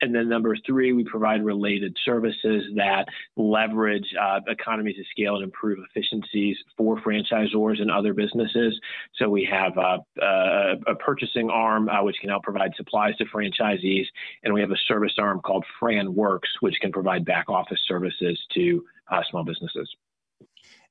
And 0.00 0.14
then 0.14 0.28
number 0.28 0.56
three, 0.64 0.92
we 0.92 1.02
provide 1.02 1.44
related 1.44 1.96
services 2.04 2.64
that 2.76 3.06
leverage 3.36 4.06
uh, 4.20 4.40
economies 4.46 4.96
of 4.98 5.06
scale 5.10 5.34
and 5.34 5.44
improve 5.44 5.78
efficiencies 5.90 6.56
for 6.76 7.00
franchisors 7.00 7.80
and 7.80 7.90
other 7.90 8.14
businesses. 8.14 8.78
So 9.16 9.28
we 9.28 9.48
have 9.50 9.76
uh, 9.76 9.98
uh, 10.22 10.76
a 10.86 10.94
purchasing 10.94 11.50
arm 11.50 11.88
uh, 11.88 12.04
which 12.04 12.16
can 12.20 12.30
help 12.30 12.44
provide 12.44 12.72
supplies 12.76 13.16
to 13.16 13.24
franchisees, 13.24 14.06
and 14.44 14.54
we 14.54 14.60
have 14.60 14.70
a 14.70 14.76
service 14.86 15.14
arm 15.18 15.40
called 15.40 15.64
Fran 15.80 16.14
Works, 16.14 16.50
which 16.60 16.76
can 16.80 16.92
provide 16.92 17.24
back 17.24 17.48
office 17.48 17.80
services 17.86 18.38
to 18.54 18.84
uh, 19.10 19.22
small 19.30 19.44
businesses. 19.44 19.88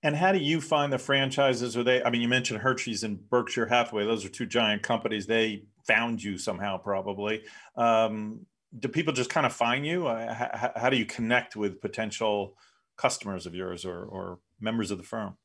And 0.07 0.15
how 0.15 0.31
do 0.31 0.39
you 0.39 0.61
find 0.61 0.93
the 0.93 0.97
franchises? 0.97 1.75
Are 1.75 1.83
they? 1.83 2.01
I 2.01 2.09
mean, 2.09 2.21
you 2.21 2.29
mentioned 2.29 2.61
Hershey's 2.61 3.03
and 3.03 3.29
Berkshire 3.29 3.65
Hathaway; 3.65 4.05
those 4.05 4.23
are 4.23 4.29
two 4.29 4.45
giant 4.45 4.81
companies. 4.81 5.25
They 5.25 5.63
found 5.85 6.23
you 6.23 6.37
somehow, 6.37 6.77
probably. 6.77 7.43
Um, 7.75 8.45
do 8.79 8.87
people 8.87 9.11
just 9.11 9.29
kind 9.29 9.45
of 9.45 9.51
find 9.51 9.85
you? 9.85 10.07
Uh, 10.07 10.33
how, 10.33 10.71
how, 10.77 10.89
do 10.89 10.95
you 10.95 11.05
connect 11.05 11.57
with 11.57 11.81
potential 11.81 12.55
customers 12.95 13.45
of 13.45 13.53
yours 13.53 13.83
or, 13.83 14.05
or 14.05 14.39
members 14.61 14.91
of 14.91 14.97
the 14.97 15.03
firm? 15.03 15.35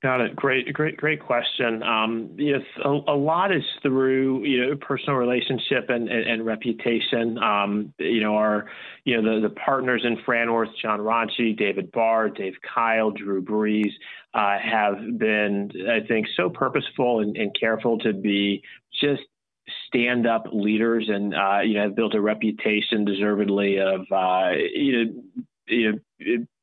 Got 0.00 0.20
it. 0.20 0.36
Great, 0.36 0.72
great, 0.72 0.96
great 0.96 1.20
question. 1.20 1.82
Um, 1.82 2.30
yes, 2.38 2.60
a, 2.84 2.88
a, 2.88 3.16
lot 3.16 3.50
is 3.52 3.64
through 3.82 4.44
you 4.44 4.64
know 4.64 4.76
personal 4.76 5.16
relationship 5.16 5.86
and, 5.88 6.08
and, 6.08 6.24
and 6.24 6.46
reputation. 6.46 7.36
Um, 7.38 7.92
you 7.98 8.20
know 8.20 8.36
our 8.36 8.66
you 9.04 9.20
know 9.20 9.40
the, 9.40 9.48
the 9.48 9.54
partners 9.54 10.02
in 10.04 10.16
Franworth, 10.18 10.70
John 10.80 11.00
Ronchi, 11.00 11.58
David 11.58 11.90
Barr, 11.90 12.28
Dave 12.28 12.54
Kyle, 12.62 13.10
Drew 13.10 13.42
Brees, 13.42 13.90
uh, 14.34 14.56
have 14.60 15.18
been 15.18 15.72
I 15.90 16.06
think 16.06 16.28
so 16.36 16.48
purposeful 16.48 17.18
and, 17.18 17.36
and 17.36 17.50
careful 17.58 17.98
to 17.98 18.12
be 18.12 18.62
just 19.00 19.22
stand 19.88 20.28
up 20.28 20.44
leaders 20.52 21.08
and 21.08 21.34
uh, 21.34 21.58
you 21.64 21.74
know 21.74 21.82
have 21.82 21.96
built 21.96 22.14
a 22.14 22.20
reputation 22.20 23.04
deservedly 23.04 23.80
of 23.80 24.02
uh, 24.12 24.50
you 24.52 24.92
know 24.92 25.22
you 25.66 25.92
know 25.92 25.98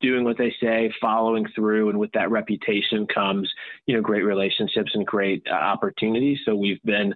doing 0.01 0.23
what 0.23 0.37
they 0.37 0.53
say, 0.61 0.93
following 0.99 1.45
through, 1.55 1.89
and 1.89 1.99
with 1.99 2.11
that 2.11 2.29
reputation 2.29 3.07
comes, 3.07 3.51
you 3.85 3.95
know, 3.95 4.01
great 4.01 4.23
relationships 4.23 4.91
and 4.93 5.05
great 5.05 5.45
uh, 5.49 5.55
opportunities. 5.55 6.39
So 6.45 6.55
we've 6.55 6.81
been 6.83 7.13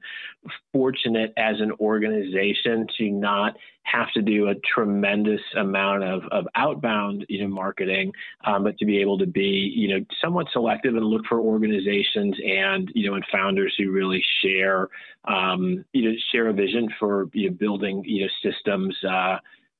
fortunate 0.71 1.33
as 1.37 1.59
an 1.59 1.71
organization 1.79 2.87
to 2.97 3.09
not 3.09 3.55
have 3.83 4.11
to 4.13 4.21
do 4.21 4.49
a 4.49 4.55
tremendous 4.73 5.41
amount 5.57 6.03
of, 6.03 6.21
of 6.31 6.45
outbound, 6.55 7.25
you 7.27 7.41
know, 7.41 7.53
marketing, 7.53 8.11
um, 8.45 8.63
but 8.63 8.77
to 8.77 8.85
be 8.85 8.99
able 8.99 9.17
to 9.17 9.25
be, 9.25 9.73
you 9.75 9.87
know, 9.87 10.05
somewhat 10.21 10.47
selective 10.53 10.95
and 10.95 11.05
look 11.05 11.25
for 11.27 11.39
organizations 11.39 12.35
and, 12.45 12.91
you 12.93 13.09
know, 13.09 13.15
and 13.15 13.25
founders 13.31 13.73
who 13.77 13.91
really 13.91 14.23
share, 14.43 14.87
um, 15.25 15.83
you 15.91 16.09
know, 16.09 16.17
share 16.31 16.47
a 16.49 16.53
vision 16.53 16.87
for 16.99 17.29
you 17.33 17.49
know, 17.49 17.55
building, 17.55 18.03
you 18.05 18.21
know, 18.21 18.29
systems. 18.43 18.95
Uh, 19.03 19.37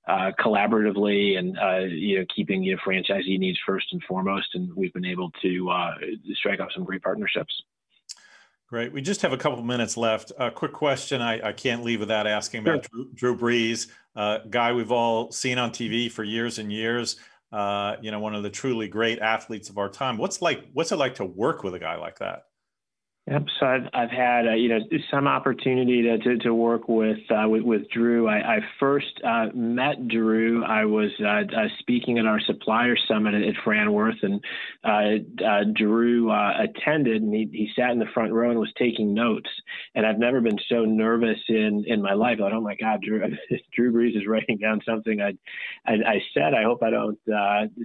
uh, 0.10 0.32
collaboratively 0.40 1.38
and 1.38 1.58
uh, 1.60 1.86
you 1.88 2.20
know 2.20 2.26
keeping 2.36 2.64
you 2.64 2.76
know, 2.76 2.82
franchisee 2.86 3.38
needs 3.38 3.60
first 3.66 3.88
and 3.92 4.02
foremost. 4.04 4.48
And 4.56 4.74
we've 4.76 4.94
been 4.94 5.06
able 5.06 5.32
to 5.44 5.70
uh, 5.70 5.94
strike 6.34 6.60
up 6.60 6.70
some 6.74 6.84
great 6.84 7.04
partnerships. 7.04 7.54
Great. 8.68 8.92
We 8.92 9.02
just 9.02 9.22
have 9.22 9.34
a 9.34 9.38
couple 9.38 9.64
minutes 9.64 9.98
left. 9.98 10.32
A 10.40 10.52
quick 10.52 10.74
question 10.74 11.22
I, 11.22 11.50
I 11.50 11.54
can't 11.54 11.84
leave 11.84 12.00
without 12.00 12.28
asking 12.28 12.62
about 12.62 12.86
sure. 12.92 13.06
Drew, 13.16 13.36
Drew, 13.36 13.38
Brees, 13.38 13.88
uh, 14.16 14.40
guy 14.50 14.74
we've 14.74 14.92
all 14.92 15.32
seen 15.32 15.58
on 15.58 15.72
TV 15.72 16.12
for 16.12 16.24
years 16.24 16.60
and 16.60 16.72
years. 16.72 17.18
Uh, 17.52 17.96
you 18.02 18.12
know, 18.12 18.20
one 18.20 18.36
of 18.36 18.44
the 18.44 18.50
truly 18.50 18.88
great 18.88 19.20
athletes 19.20 19.70
of 19.70 19.78
our 19.78 19.90
time. 19.90 20.18
What's 20.18 20.42
like? 20.42 20.66
What's 20.74 20.92
it 20.92 20.98
like 20.98 21.16
to 21.16 21.26
work 21.26 21.64
with 21.64 21.76
a 21.76 21.80
guy 21.80 21.96
like 21.96 22.20
that? 22.20 22.44
Yep. 23.30 23.44
So 23.60 23.66
I've, 23.68 23.88
I've 23.94 24.10
had 24.10 24.48
uh, 24.48 24.54
you 24.54 24.70
know 24.70 24.80
some 25.12 25.28
opportunity 25.28 26.02
to, 26.02 26.18
to, 26.18 26.38
to 26.40 26.54
work 26.54 26.90
with, 26.90 27.20
uh, 27.30 27.48
with, 27.48 27.62
with 27.62 27.88
Drew. 27.92 28.28
I, 28.28 28.56
I 28.56 28.60
first 28.80 29.22
uh, 29.24 29.50
met 29.54 30.08
Drew. 30.08 30.64
I 30.64 30.86
was 30.86 31.12
uh, 31.20 31.44
uh, 31.56 31.68
speaking 31.78 32.18
at 32.18 32.26
our 32.26 32.40
supplier 32.40 32.96
summit 33.08 33.36
at, 33.36 33.44
at 33.44 33.54
Franworth, 33.64 34.24
and 34.24 34.44
uh, 34.84 35.64
Drew 35.76 36.32
attended, 36.32 37.22
and 37.22 37.32
he, 37.32 37.48
he 37.52 37.70
sat 37.76 37.92
in 37.92 38.00
the 38.00 38.08
front 38.16 38.34
row 38.34 38.50
and 38.50 38.60
was 38.60 38.74
taking 38.80 39.14
notes. 39.14 39.50
And 39.94 40.08
I've 40.08 40.18
never 40.18 40.42
been 40.42 40.58
so 40.68 40.86
nervous 40.86 41.38
in, 41.50 41.84
in 41.86 42.02
my 42.02 42.14
life. 42.14 42.40
Thought, 42.40 42.54
oh 42.54 42.62
my 42.62 42.76
God, 42.78 43.04
Drew, 43.04 43.22
Drew 43.76 43.94
Brees 43.94 44.18
is 44.18 44.26
writing 44.28 44.58
down 44.58 44.82
something 44.84 45.22
I, 45.22 45.34
I, 45.86 45.94
I 45.94 46.22
said. 46.34 46.56
I 46.56 46.64
hope 46.64 46.82
I 46.82 46.90
don't 46.90 47.20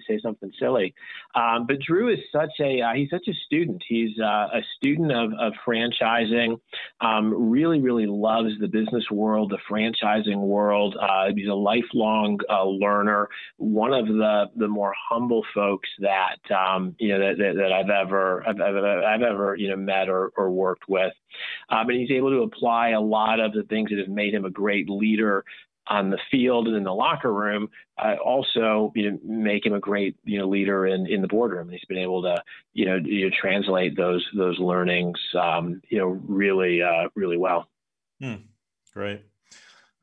say 0.08 0.18
something 0.22 0.52
silly. 0.58 0.94
Um, 1.34 1.66
but 1.66 1.80
Drew 1.80 2.10
is 2.10 2.20
such 2.32 2.52
a 2.62 2.80
he's 2.94 3.10
such 3.10 3.28
a 3.28 3.34
student. 3.44 3.82
He's 3.86 4.18
a 4.18 4.62
student 4.78 5.12
of 5.12 5.33
of 5.40 5.52
franchising. 5.66 6.58
Um, 7.00 7.50
really, 7.50 7.80
really 7.80 8.06
loves 8.06 8.50
the 8.60 8.68
business 8.68 9.04
world, 9.10 9.50
the 9.50 9.58
franchising 9.70 10.38
world. 10.38 10.96
Uh, 11.00 11.26
he's 11.34 11.48
a 11.48 11.54
lifelong 11.54 12.38
uh, 12.50 12.64
learner. 12.64 13.28
One 13.56 13.92
of 13.92 14.06
the 14.06 14.46
the 14.56 14.68
more 14.68 14.94
humble 15.10 15.44
folks 15.54 15.88
that 16.00 16.38
um, 16.54 16.94
you 16.98 17.08
know 17.08 17.18
that, 17.18 17.38
that, 17.38 17.54
that, 17.56 17.72
I've 17.72 17.90
ever 17.90 18.46
I've, 18.46 18.60
I've, 18.60 18.76
I've, 18.76 19.22
ever 19.22 19.56
you 19.56 19.70
know 19.70 19.76
met 19.76 20.08
or, 20.08 20.32
or 20.36 20.50
worked 20.50 20.88
with. 20.88 21.12
Um, 21.68 21.88
and 21.88 21.98
he's 21.98 22.10
able 22.10 22.30
to 22.30 22.42
apply 22.42 22.90
a 22.90 23.00
lot 23.00 23.40
of 23.40 23.52
the 23.52 23.64
things 23.64 23.90
that 23.90 23.98
have 23.98 24.08
made 24.08 24.34
him 24.34 24.44
a 24.44 24.50
great 24.50 24.88
leader 24.88 25.44
on 25.86 26.10
the 26.10 26.18
field 26.30 26.66
and 26.66 26.76
in 26.76 26.84
the 26.84 26.94
locker 26.94 27.32
room, 27.32 27.68
uh, 28.02 28.14
also 28.24 28.92
you 28.94 29.10
know 29.10 29.18
make 29.24 29.64
him 29.64 29.74
a 29.74 29.80
great 29.80 30.16
you 30.24 30.38
know 30.38 30.48
leader 30.48 30.86
in 30.86 31.06
in 31.06 31.22
the 31.22 31.28
boardroom. 31.28 31.68
He's 31.68 31.84
been 31.88 31.98
able 31.98 32.22
to 32.22 32.42
you 32.72 32.86
know, 32.86 32.96
you 32.96 33.28
know 33.28 33.36
translate 33.40 33.96
those 33.96 34.26
those 34.36 34.58
learnings 34.58 35.18
um, 35.38 35.80
you 35.88 35.98
know 35.98 36.06
really 36.26 36.82
uh, 36.82 37.08
really 37.14 37.36
well. 37.36 37.68
Hmm. 38.20 38.34
Great. 38.92 39.22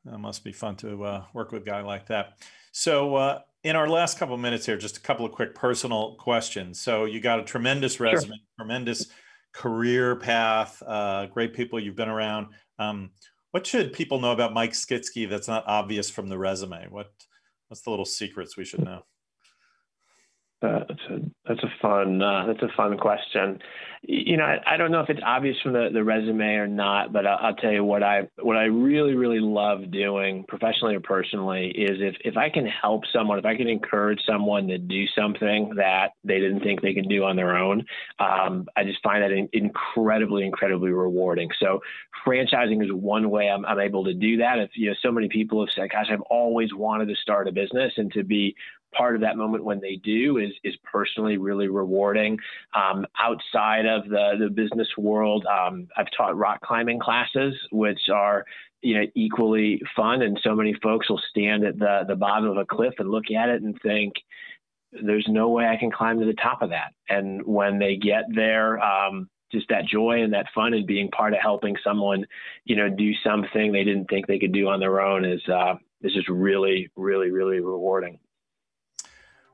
That 0.05 0.17
must 0.17 0.43
be 0.43 0.51
fun 0.51 0.75
to 0.77 1.03
uh, 1.03 1.23
work 1.33 1.51
with 1.51 1.63
a 1.63 1.65
guy 1.65 1.81
like 1.81 2.07
that. 2.07 2.39
So 2.71 3.15
uh, 3.15 3.39
in 3.63 3.75
our 3.75 3.87
last 3.87 4.17
couple 4.17 4.35
of 4.35 4.41
minutes 4.41 4.65
here, 4.65 4.77
just 4.77 4.97
a 4.97 5.01
couple 5.01 5.25
of 5.25 5.31
quick 5.31 5.53
personal 5.53 6.15
questions. 6.15 6.81
So 6.81 7.05
you 7.05 7.19
got 7.19 7.39
a 7.39 7.43
tremendous 7.43 7.99
resume, 7.99 8.35
sure. 8.35 8.45
tremendous 8.57 9.07
career 9.53 10.15
path, 10.15 10.81
uh, 10.85 11.27
great 11.27 11.53
people 11.53 11.79
you've 11.79 11.95
been 11.95 12.09
around. 12.09 12.47
Um, 12.79 13.11
what 13.51 13.67
should 13.67 13.93
people 13.93 14.19
know 14.19 14.31
about 14.31 14.53
Mike 14.53 14.71
Skitsky 14.71 15.29
that's 15.29 15.47
not 15.47 15.67
obvious 15.67 16.09
from 16.09 16.29
the 16.29 16.37
resume? 16.37 16.87
What 16.89 17.11
what's 17.67 17.81
the 17.81 17.89
little 17.89 18.05
secrets 18.05 18.57
we 18.57 18.65
should 18.65 18.83
know? 18.85 19.03
Uh, 20.61 20.83
that's 20.87 21.01
a 21.09 21.19
that's 21.47 21.63
a 21.63 21.73
fun 21.81 22.21
uh, 22.21 22.45
that's 22.45 22.61
a 22.61 22.75
fun 22.77 22.95
question. 22.95 23.57
You 24.03 24.37
know, 24.37 24.43
I, 24.43 24.57
I, 24.65 24.77
don't 24.77 24.91
know 24.91 24.99
if 25.01 25.09
it's 25.09 25.19
obvious 25.23 25.55
from 25.61 25.73
the, 25.73 25.89
the 25.93 26.03
resume 26.03 26.55
or 26.55 26.67
not, 26.67 27.13
but 27.13 27.25
I'll, 27.25 27.37
I'll, 27.41 27.55
tell 27.55 27.71
you 27.71 27.83
what 27.83 28.03
I 28.03 28.27
what 28.39 28.57
I 28.57 28.65
really 28.65 29.15
really 29.15 29.39
love 29.39 29.89
doing, 29.91 30.45
professionally 30.47 30.95
or 30.95 30.99
personally, 30.99 31.69
is 31.69 31.97
if 31.99 32.15
if 32.23 32.37
I 32.37 32.51
can 32.51 32.67
help 32.67 33.03
someone, 33.11 33.39
if 33.39 33.45
I 33.45 33.55
can 33.55 33.67
encourage 33.67 34.19
someone 34.27 34.67
to 34.67 34.77
do 34.77 35.05
something 35.17 35.73
that 35.77 36.11
they 36.23 36.39
didn't 36.39 36.59
think 36.59 36.81
they 36.81 36.93
could 36.93 37.09
do 37.09 37.23
on 37.23 37.35
their 37.35 37.57
own, 37.57 37.83
um, 38.19 38.67
I 38.77 38.83
just 38.83 39.01
find 39.01 39.23
that 39.23 39.31
incredibly 39.53 40.45
incredibly 40.45 40.91
rewarding. 40.91 41.49
So, 41.59 41.79
franchising 42.23 42.83
is 42.83 42.91
one 42.91 43.31
way 43.31 43.49
I'm, 43.49 43.65
I'm 43.65 43.79
able 43.79 44.03
to 44.03 44.13
do 44.13 44.37
that. 44.37 44.59
If 44.59 44.69
you 44.75 44.89
know, 44.89 44.95
so 45.01 45.11
many 45.11 45.27
people 45.27 45.65
have 45.65 45.73
said, 45.75 45.89
"Gosh, 45.91 46.07
I've 46.11 46.21
always 46.21 46.69
wanted 46.71 47.07
to 47.07 47.15
start 47.15 47.47
a 47.47 47.51
business," 47.51 47.93
and 47.97 48.11
to 48.13 48.23
be 48.23 48.55
part 48.91 49.15
of 49.15 49.21
that 49.21 49.37
moment 49.37 49.63
when 49.63 49.79
they 49.79 49.95
do 49.97 50.37
is 50.37 50.51
is 50.63 50.75
personally 50.83 51.37
really 51.37 51.67
rewarding. 51.67 52.37
Um, 52.73 53.05
outside 53.19 53.85
of 53.85 54.09
the 54.09 54.35
the 54.39 54.49
business 54.49 54.87
world, 54.97 55.45
um, 55.45 55.87
I've 55.97 56.11
taught 56.15 56.37
rock 56.37 56.61
climbing 56.61 56.99
classes, 56.99 57.55
which 57.71 58.09
are 58.13 58.45
you 58.81 58.99
know 58.99 59.05
equally 59.15 59.81
fun, 59.95 60.21
and 60.21 60.39
so 60.43 60.55
many 60.55 60.73
folks 60.81 61.09
will 61.09 61.21
stand 61.29 61.63
at 61.63 61.77
the 61.79 62.03
the 62.07 62.15
bottom 62.15 62.49
of 62.49 62.57
a 62.57 62.65
cliff 62.65 62.93
and 62.99 63.09
look 63.09 63.31
at 63.31 63.49
it 63.49 63.61
and 63.61 63.79
think. 63.81 64.13
There's 65.05 65.25
no 65.29 65.47
way 65.47 65.67
I 65.67 65.77
can 65.77 65.89
climb 65.89 66.19
to 66.19 66.25
the 66.25 66.33
top 66.33 66.61
of 66.61 66.71
that. 66.71 66.91
And 67.07 67.45
when 67.45 67.79
they 67.79 67.95
get 67.95 68.25
there, 68.35 68.77
um, 68.83 69.29
just 69.51 69.67
that 69.69 69.85
joy 69.85 70.23
and 70.23 70.33
that 70.33 70.47
fun 70.53 70.73
and 70.73 70.87
being 70.87 71.09
part 71.09 71.33
of 71.33 71.39
helping 71.41 71.75
someone, 71.83 72.25
you 72.65 72.75
know, 72.75 72.89
do 72.89 73.11
something 73.23 73.71
they 73.71 73.83
didn't 73.83 74.09
think 74.09 74.27
they 74.27 74.39
could 74.39 74.51
do 74.53 74.67
on 74.67 74.79
their 74.79 75.01
own 75.01 75.25
is 75.25 75.41
uh, 75.47 75.75
is 76.01 76.13
just 76.13 76.29
really, 76.29 76.89
really, 76.95 77.31
really 77.31 77.59
rewarding. 77.59 78.19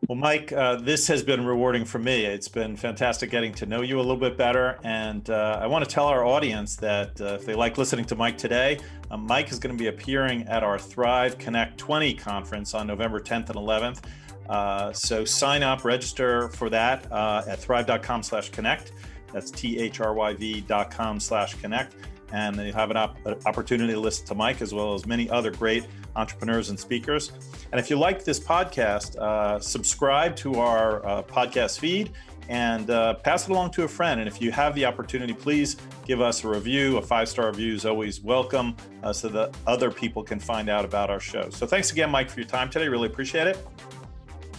Well, 0.05 0.15
Mike, 0.15 0.51
uh, 0.53 0.75
this 0.75 1.07
has 1.07 1.23
been 1.23 1.43
rewarding 1.43 1.83
for 1.83 1.97
me. 1.97 2.23
It's 2.23 2.47
been 2.47 2.77
fantastic 2.77 3.31
getting 3.31 3.51
to 3.55 3.65
know 3.65 3.81
you 3.81 3.97
a 3.97 3.99
little 3.99 4.15
bit 4.15 4.37
better. 4.37 4.77
And 4.83 5.27
uh, 5.29 5.59
I 5.59 5.65
want 5.65 5.83
to 5.83 5.89
tell 5.89 6.05
our 6.05 6.23
audience 6.23 6.75
that 6.77 7.19
uh, 7.19 7.33
if 7.33 7.45
they 7.45 7.55
like 7.55 7.79
listening 7.79 8.05
to 8.05 8.15
Mike 8.15 8.37
today, 8.37 8.79
uh, 9.09 9.17
Mike 9.17 9.51
is 9.51 9.57
going 9.57 9.75
to 9.75 9.81
be 9.81 9.87
appearing 9.87 10.43
at 10.43 10.63
our 10.63 10.77
Thryv 10.77 11.39
Connect 11.39 11.79
20 11.79 12.13
conference 12.13 12.75
on 12.75 12.85
November 12.85 13.19
10th 13.19 13.49
and 13.49 13.57
11th. 13.57 14.03
Uh, 14.47 14.93
so 14.93 15.25
sign 15.25 15.63
up, 15.63 15.83
register 15.83 16.49
for 16.49 16.69
that 16.69 17.11
uh, 17.11 17.43
at 17.47 17.59
thryv.com 17.59 18.21
slash 18.21 18.49
connect. 18.49 18.91
That's 19.33 19.51
T 19.51 19.79
H 19.79 19.99
R 19.99 20.13
Y 20.13 20.33
V 20.35 20.61
dot 20.61 20.89
com 20.89 21.19
slash 21.19 21.55
connect. 21.55 21.95
And 22.31 22.55
you 22.57 22.73
have 22.73 22.91
an, 22.91 22.97
op- 22.97 23.17
opportunity 23.45 23.93
to 23.93 23.99
listen 23.99 24.25
to 24.27 24.35
Mike 24.35 24.61
as 24.61 24.73
well 24.73 24.93
as 24.93 25.05
many 25.05 25.29
other 25.29 25.51
great 25.51 25.85
entrepreneurs 26.15 26.69
and 26.69 26.79
speakers. 26.79 27.31
And 27.71 27.79
if 27.79 27.89
you 27.89 27.97
like 27.97 28.23
this 28.23 28.39
podcast, 28.39 29.17
uh, 29.17 29.59
subscribe 29.59 30.35
to 30.37 30.55
our 30.55 31.05
uh, 31.05 31.23
podcast 31.23 31.79
feed 31.79 32.11
and 32.49 32.89
uh, 32.89 33.15
pass 33.15 33.47
it 33.47 33.51
along 33.51 33.71
to 33.71 33.83
a 33.83 33.87
friend. 33.87 34.19
And 34.19 34.27
if 34.27 34.41
you 34.41 34.51
have 34.51 34.73
the 34.73 34.85
opportunity, 34.85 35.33
please 35.33 35.77
give 36.05 36.21
us 36.21 36.43
a 36.43 36.47
review. 36.47 36.97
A 36.97 37.01
five 37.01 37.27
star 37.27 37.47
review 37.47 37.73
is 37.73 37.85
always 37.85 38.21
welcome 38.21 38.75
uh, 39.03 39.11
so 39.11 39.27
that 39.29 39.55
other 39.65 39.91
people 39.91 40.23
can 40.23 40.39
find 40.39 40.69
out 40.69 40.85
about 40.85 41.09
our 41.09 41.19
show. 41.19 41.49
So 41.49 41.65
thanks 41.65 41.91
again, 41.91 42.09
Mike, 42.09 42.29
for 42.29 42.39
your 42.39 42.49
time 42.49 42.69
today. 42.69 42.87
Really 42.87 43.07
appreciate 43.07 43.47
it. 43.47 43.65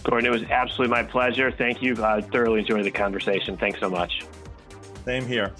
Gordon, 0.03 0.27
it 0.27 0.31
was 0.31 0.43
absolutely 0.43 0.95
my 0.95 1.03
pleasure. 1.03 1.51
Thank 1.51 1.81
you. 1.81 2.03
I 2.03 2.21
thoroughly 2.21 2.61
enjoyed 2.61 2.85
the 2.85 2.91
conversation. 2.91 3.57
Thanks 3.57 3.79
so 3.79 3.89
much. 3.89 4.25
Same 5.05 5.25
here. 5.25 5.53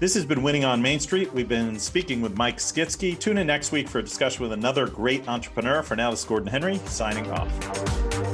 This 0.00 0.14
has 0.14 0.24
been 0.24 0.42
Winning 0.42 0.64
on 0.64 0.80
Main 0.80 0.98
Street. 0.98 1.30
We've 1.34 1.46
been 1.46 1.78
speaking 1.78 2.22
with 2.22 2.34
Mike 2.34 2.56
Skitsky. 2.56 3.18
Tune 3.18 3.36
in 3.36 3.46
next 3.46 3.70
week 3.70 3.86
for 3.86 3.98
a 3.98 4.02
discussion 4.02 4.42
with 4.42 4.52
another 4.52 4.86
great 4.86 5.28
entrepreneur. 5.28 5.82
For 5.82 5.94
now, 5.94 6.10
this 6.10 6.20
is 6.20 6.24
Gordon 6.24 6.48
Henry 6.48 6.78
signing 6.86 7.30
off. 7.30 8.29